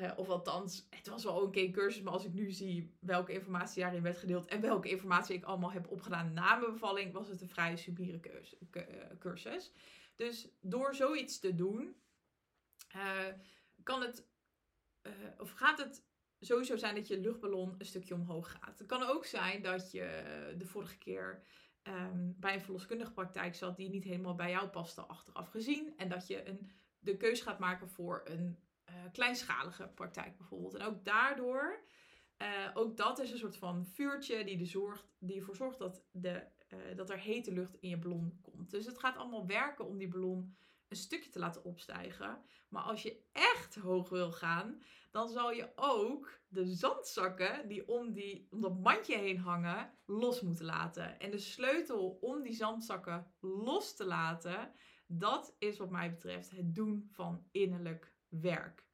uh, 0.00 0.12
of 0.16 0.28
althans, 0.28 0.86
het 0.90 1.06
was 1.06 1.24
wel 1.24 1.44
een 1.44 1.50
keer 1.50 1.64
een 1.64 1.72
cursus, 1.72 2.02
maar 2.02 2.12
als 2.12 2.24
ik 2.24 2.32
nu 2.32 2.50
zie 2.50 2.96
welke 2.98 3.32
informatie 3.32 3.82
daarin 3.82 4.02
werd 4.02 4.18
gedeeld 4.18 4.46
en 4.46 4.60
welke 4.60 4.88
informatie 4.88 5.36
ik 5.36 5.44
allemaal 5.44 5.72
heb 5.72 5.88
opgedaan 5.88 6.32
na 6.32 6.56
mijn 6.56 6.72
bevalling, 6.72 7.12
was 7.12 7.28
het 7.28 7.40
een 7.40 7.48
vrij 7.48 7.76
subiere 7.76 8.20
cursus. 9.18 9.72
Dus 10.16 10.48
door 10.60 10.94
zoiets 10.94 11.38
te 11.38 11.54
doen, 11.54 11.96
uh, 12.96 13.26
kan 13.82 14.02
het, 14.02 14.26
of 15.38 15.50
gaat 15.50 15.78
het 15.78 16.04
sowieso 16.40 16.76
zijn 16.76 16.94
dat 16.94 17.08
je 17.08 17.20
luchtballon 17.20 17.74
een 17.78 17.86
stukje 17.86 18.14
omhoog 18.14 18.50
gaat. 18.50 18.78
Het 18.78 18.88
kan 18.88 19.02
ook 19.02 19.24
zijn 19.24 19.62
dat 19.62 19.90
je 19.90 20.54
de 20.58 20.66
vorige 20.66 20.98
keer 20.98 21.42
um, 21.82 22.34
bij 22.38 22.54
een 22.54 22.60
verloskundige 22.60 23.12
praktijk 23.12 23.54
zat 23.54 23.76
die 23.76 23.88
niet 23.88 24.04
helemaal 24.04 24.34
bij 24.34 24.50
jou 24.50 24.68
paste 24.68 25.00
achteraf 25.00 25.48
gezien. 25.48 25.94
En 25.96 26.08
dat 26.08 26.26
je 26.26 26.48
een, 26.48 26.70
de 26.98 27.16
keus 27.16 27.40
gaat 27.40 27.58
maken 27.58 27.88
voor 27.88 28.22
een 28.24 28.58
uh, 28.88 28.94
kleinschalige 29.12 29.88
praktijk 29.94 30.36
bijvoorbeeld. 30.36 30.74
En 30.74 30.86
ook 30.86 31.04
daardoor, 31.04 31.84
uh, 32.38 32.70
ook 32.74 32.96
dat 32.96 33.18
is 33.18 33.30
een 33.30 33.38
soort 33.38 33.56
van 33.56 33.86
vuurtje 33.86 34.44
die, 34.44 34.56
de 34.56 34.64
zorgt, 34.64 35.06
die 35.18 35.36
ervoor 35.36 35.56
zorgt 35.56 35.78
dat, 35.78 36.04
de, 36.10 36.46
uh, 36.68 36.96
dat 36.96 37.10
er 37.10 37.18
hete 37.18 37.52
lucht 37.52 37.76
in 37.80 37.88
je 37.88 37.98
ballon 37.98 38.38
komt. 38.42 38.70
Dus 38.70 38.86
het 38.86 38.98
gaat 38.98 39.16
allemaal 39.16 39.46
werken 39.46 39.86
om 39.86 39.98
die 39.98 40.08
ballon 40.08 40.56
een 40.88 40.96
stukje 40.96 41.30
te 41.30 41.38
laten 41.38 41.64
opstijgen. 41.64 42.42
Maar 42.68 42.82
als 42.82 43.02
je 43.02 43.22
echt 43.32 43.74
hoog 43.74 44.08
wil 44.08 44.32
gaan, 44.32 44.82
dan 45.10 45.28
zal 45.28 45.52
je 45.52 45.72
ook 45.74 46.40
de 46.48 46.66
zandzakken 46.66 47.68
die 47.68 47.88
om, 47.88 48.12
die, 48.12 48.46
om 48.50 48.60
dat 48.60 48.80
mandje 48.80 49.18
heen 49.18 49.38
hangen, 49.38 49.92
los 50.04 50.40
moeten 50.40 50.64
laten. 50.64 51.18
En 51.18 51.30
de 51.30 51.38
sleutel 51.38 52.18
om 52.20 52.42
die 52.42 52.54
zandzakken 52.54 53.32
los 53.40 53.96
te 53.96 54.04
laten, 54.04 54.72
dat 55.06 55.56
is 55.58 55.78
wat 55.78 55.90
mij 55.90 56.10
betreft 56.10 56.50
het 56.50 56.74
doen 56.74 57.08
van 57.10 57.46
innerlijk 57.50 58.14
werk. 58.40 58.84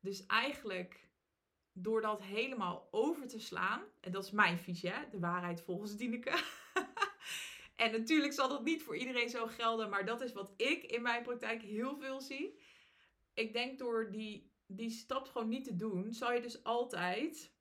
Dus 0.00 0.26
eigenlijk 0.26 1.08
door 1.72 2.00
dat 2.00 2.22
helemaal 2.22 2.88
over 2.90 3.28
te 3.28 3.38
slaan, 3.38 3.82
en 4.00 4.12
dat 4.12 4.24
is 4.24 4.30
mijn 4.30 4.58
visie, 4.58 4.90
hè? 4.90 5.08
de 5.10 5.18
waarheid 5.18 5.60
volgens 5.60 5.96
Dieneke. 5.96 6.30
en 7.76 7.92
natuurlijk 7.92 8.32
zal 8.32 8.48
dat 8.48 8.64
niet 8.64 8.82
voor 8.82 8.96
iedereen 8.96 9.28
zo 9.28 9.46
gelden, 9.46 9.90
maar 9.90 10.04
dat 10.04 10.20
is 10.20 10.32
wat 10.32 10.52
ik 10.56 10.82
in 10.82 11.02
mijn 11.02 11.22
praktijk 11.22 11.62
heel 11.62 11.96
veel 11.96 12.20
zie. 12.20 12.58
Ik 13.34 13.52
denk 13.52 13.78
door 13.78 14.10
die, 14.10 14.52
die 14.66 14.90
stap 14.90 15.26
gewoon 15.26 15.48
niet 15.48 15.64
te 15.64 15.76
doen, 15.76 16.12
zal 16.12 16.32
je 16.32 16.40
dus 16.40 16.64
altijd 16.64 17.52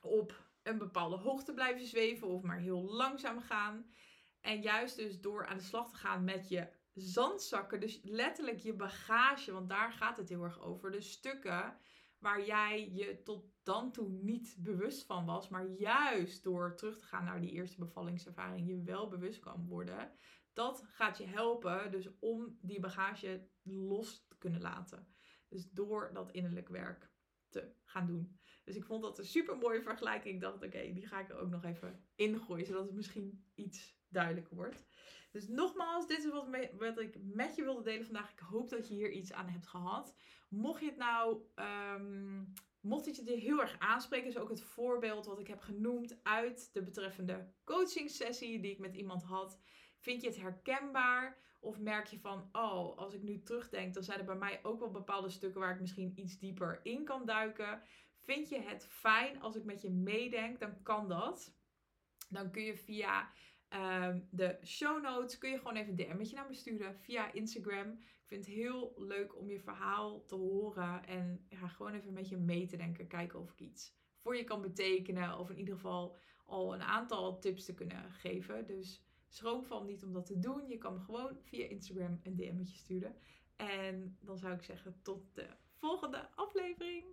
op 0.00 0.44
een 0.62 0.78
bepaalde 0.78 1.16
hoogte 1.16 1.54
blijven 1.54 1.86
zweven 1.86 2.28
of 2.28 2.42
maar 2.42 2.58
heel 2.58 2.82
langzaam 2.82 3.40
gaan. 3.40 3.90
En 4.40 4.62
juist 4.62 4.96
dus 4.96 5.20
door 5.20 5.46
aan 5.46 5.56
de 5.56 5.62
slag 5.62 5.90
te 5.90 5.96
gaan 5.96 6.24
met 6.24 6.48
je 6.48 6.68
zandzakken, 6.94 7.80
dus 7.80 8.00
letterlijk 8.02 8.58
je 8.58 8.74
bagage, 8.74 9.52
want 9.52 9.68
daar 9.68 9.92
gaat 9.92 10.16
het 10.16 10.28
heel 10.28 10.42
erg 10.42 10.60
over. 10.60 10.90
De 10.90 11.00
stukken 11.00 11.76
waar 12.18 12.44
jij 12.44 12.90
je 12.92 13.22
tot 13.22 13.44
dan 13.62 13.92
toe 13.92 14.08
niet 14.08 14.56
bewust 14.58 15.06
van 15.06 15.26
was, 15.26 15.48
maar 15.48 15.66
juist 15.66 16.42
door 16.42 16.76
terug 16.76 16.98
te 16.98 17.04
gaan 17.04 17.24
naar 17.24 17.40
die 17.40 17.50
eerste 17.50 17.78
bevallingservaring 17.78 18.68
je 18.68 18.82
wel 18.82 19.08
bewust 19.08 19.40
kan 19.40 19.66
worden. 19.66 20.12
Dat 20.52 20.84
gaat 20.86 21.18
je 21.18 21.26
helpen 21.26 21.90
dus 21.90 22.18
om 22.18 22.58
die 22.60 22.80
bagage 22.80 23.48
los 23.62 24.26
te 24.28 24.38
kunnen 24.38 24.60
laten. 24.60 25.08
Dus 25.48 25.70
door 25.70 26.10
dat 26.12 26.30
innerlijk 26.30 26.68
werk 26.68 27.10
te 27.48 27.74
gaan 27.84 28.06
doen. 28.06 28.38
Dus 28.64 28.76
ik 28.76 28.84
vond 28.84 29.02
dat 29.02 29.18
een 29.18 29.24
super 29.24 29.56
mooie 29.56 29.82
vergelijking. 29.82 30.34
Ik 30.34 30.40
dacht, 30.40 30.62
oké, 30.62 30.92
die 30.92 31.06
ga 31.06 31.20
ik 31.20 31.30
er 31.30 31.38
ook 31.38 31.50
nog 31.50 31.64
even 31.64 32.04
ingooien, 32.14 32.66
zodat 32.66 32.86
het 32.86 32.94
misschien 32.94 33.44
iets 33.54 33.96
duidelijker 34.08 34.56
wordt. 34.56 34.84
Dus 35.32 35.48
nogmaals, 35.48 36.06
dit 36.06 36.18
is 36.18 36.30
wat, 36.30 36.48
wat, 36.78 36.98
ik 36.98 37.16
met 37.22 37.56
je 37.56 37.62
wilde 37.62 37.82
delen 37.82 38.04
vandaag. 38.04 38.32
Ik 38.32 38.38
hoop 38.38 38.68
dat 38.68 38.88
je 38.88 38.94
hier 38.94 39.10
iets 39.10 39.32
aan 39.32 39.48
hebt 39.48 39.66
gehad. 39.66 40.14
Mocht 40.48 40.80
je 40.80 40.86
het 40.86 40.96
nou, 40.96 41.42
um, 41.94 42.52
mocht 42.80 43.06
het 43.06 43.16
je 43.16 43.32
heel 43.32 43.60
erg 43.60 43.78
aanspreken, 43.78 44.28
is 44.28 44.38
ook 44.38 44.48
het 44.48 44.62
voorbeeld 44.62 45.26
wat 45.26 45.40
ik 45.40 45.46
heb 45.46 45.60
genoemd 45.60 46.18
uit 46.22 46.70
de 46.72 46.82
betreffende 46.82 47.52
coaching 47.64 48.10
sessie 48.10 48.60
die 48.60 48.72
ik 48.72 48.78
met 48.78 48.94
iemand 48.94 49.22
had. 49.22 49.60
Vind 49.98 50.22
je 50.22 50.28
het 50.28 50.40
herkenbaar? 50.40 51.42
Of 51.60 51.78
merk 51.78 52.06
je 52.06 52.18
van, 52.18 52.48
oh, 52.52 52.98
als 52.98 53.14
ik 53.14 53.22
nu 53.22 53.42
terugdenk, 53.42 53.94
dan 53.94 54.02
zijn 54.02 54.18
er 54.18 54.24
bij 54.24 54.34
mij 54.34 54.60
ook 54.62 54.78
wel 54.78 54.90
bepaalde 54.90 55.30
stukken 55.30 55.60
waar 55.60 55.74
ik 55.74 55.80
misschien 55.80 56.12
iets 56.14 56.38
dieper 56.38 56.80
in 56.82 57.04
kan 57.04 57.26
duiken. 57.26 57.82
Vind 58.24 58.48
je 58.48 58.60
het 58.60 58.86
fijn 58.86 59.40
als 59.40 59.56
ik 59.56 59.64
met 59.64 59.82
je 59.82 59.90
meedenk, 59.90 60.58
dan 60.58 60.82
kan 60.82 61.08
dat. 61.08 61.54
Dan 62.28 62.50
kun 62.50 62.62
je 62.62 62.76
via 62.76 63.30
um, 63.70 64.28
de 64.30 64.58
show 64.64 65.02
notes 65.02 65.38
kun 65.38 65.50
je 65.50 65.58
gewoon 65.58 65.76
even 65.76 65.90
een 65.90 66.16
DM'tje 66.16 66.34
naar 66.34 66.48
me 66.48 66.54
sturen 66.54 66.94
via 66.94 67.32
Instagram. 67.32 67.90
Ik 67.90 68.30
vind 68.30 68.46
het 68.46 68.54
heel 68.54 68.92
leuk 68.96 69.38
om 69.38 69.50
je 69.50 69.60
verhaal 69.60 70.24
te 70.24 70.34
horen 70.34 71.06
en 71.06 71.46
gewoon 71.50 71.94
even 71.94 72.12
met 72.12 72.28
je 72.28 72.36
mee 72.36 72.66
te 72.66 72.76
denken. 72.76 73.06
Kijken 73.06 73.40
of 73.40 73.50
ik 73.52 73.60
iets 73.60 73.94
voor 74.18 74.36
je 74.36 74.44
kan 74.44 74.60
betekenen. 74.60 75.38
Of 75.38 75.50
in 75.50 75.58
ieder 75.58 75.74
geval 75.74 76.16
al 76.44 76.74
een 76.74 76.82
aantal 76.82 77.38
tips 77.38 77.64
te 77.64 77.74
kunnen 77.74 78.12
geven. 78.12 78.66
Dus 78.66 79.04
schroom 79.28 79.64
van 79.64 79.86
niet 79.86 80.04
om 80.04 80.12
dat 80.12 80.26
te 80.26 80.38
doen. 80.38 80.68
Je 80.68 80.78
kan 80.78 80.92
me 80.92 81.00
gewoon 81.00 81.38
via 81.42 81.66
Instagram 81.66 82.20
een 82.22 82.36
DM'tje 82.36 82.76
sturen. 82.76 83.16
En 83.56 84.16
dan 84.20 84.38
zou 84.38 84.54
ik 84.54 84.62
zeggen 84.62 85.00
tot 85.02 85.34
de 85.34 85.46
volgende 85.74 86.30
aflevering. 86.34 87.04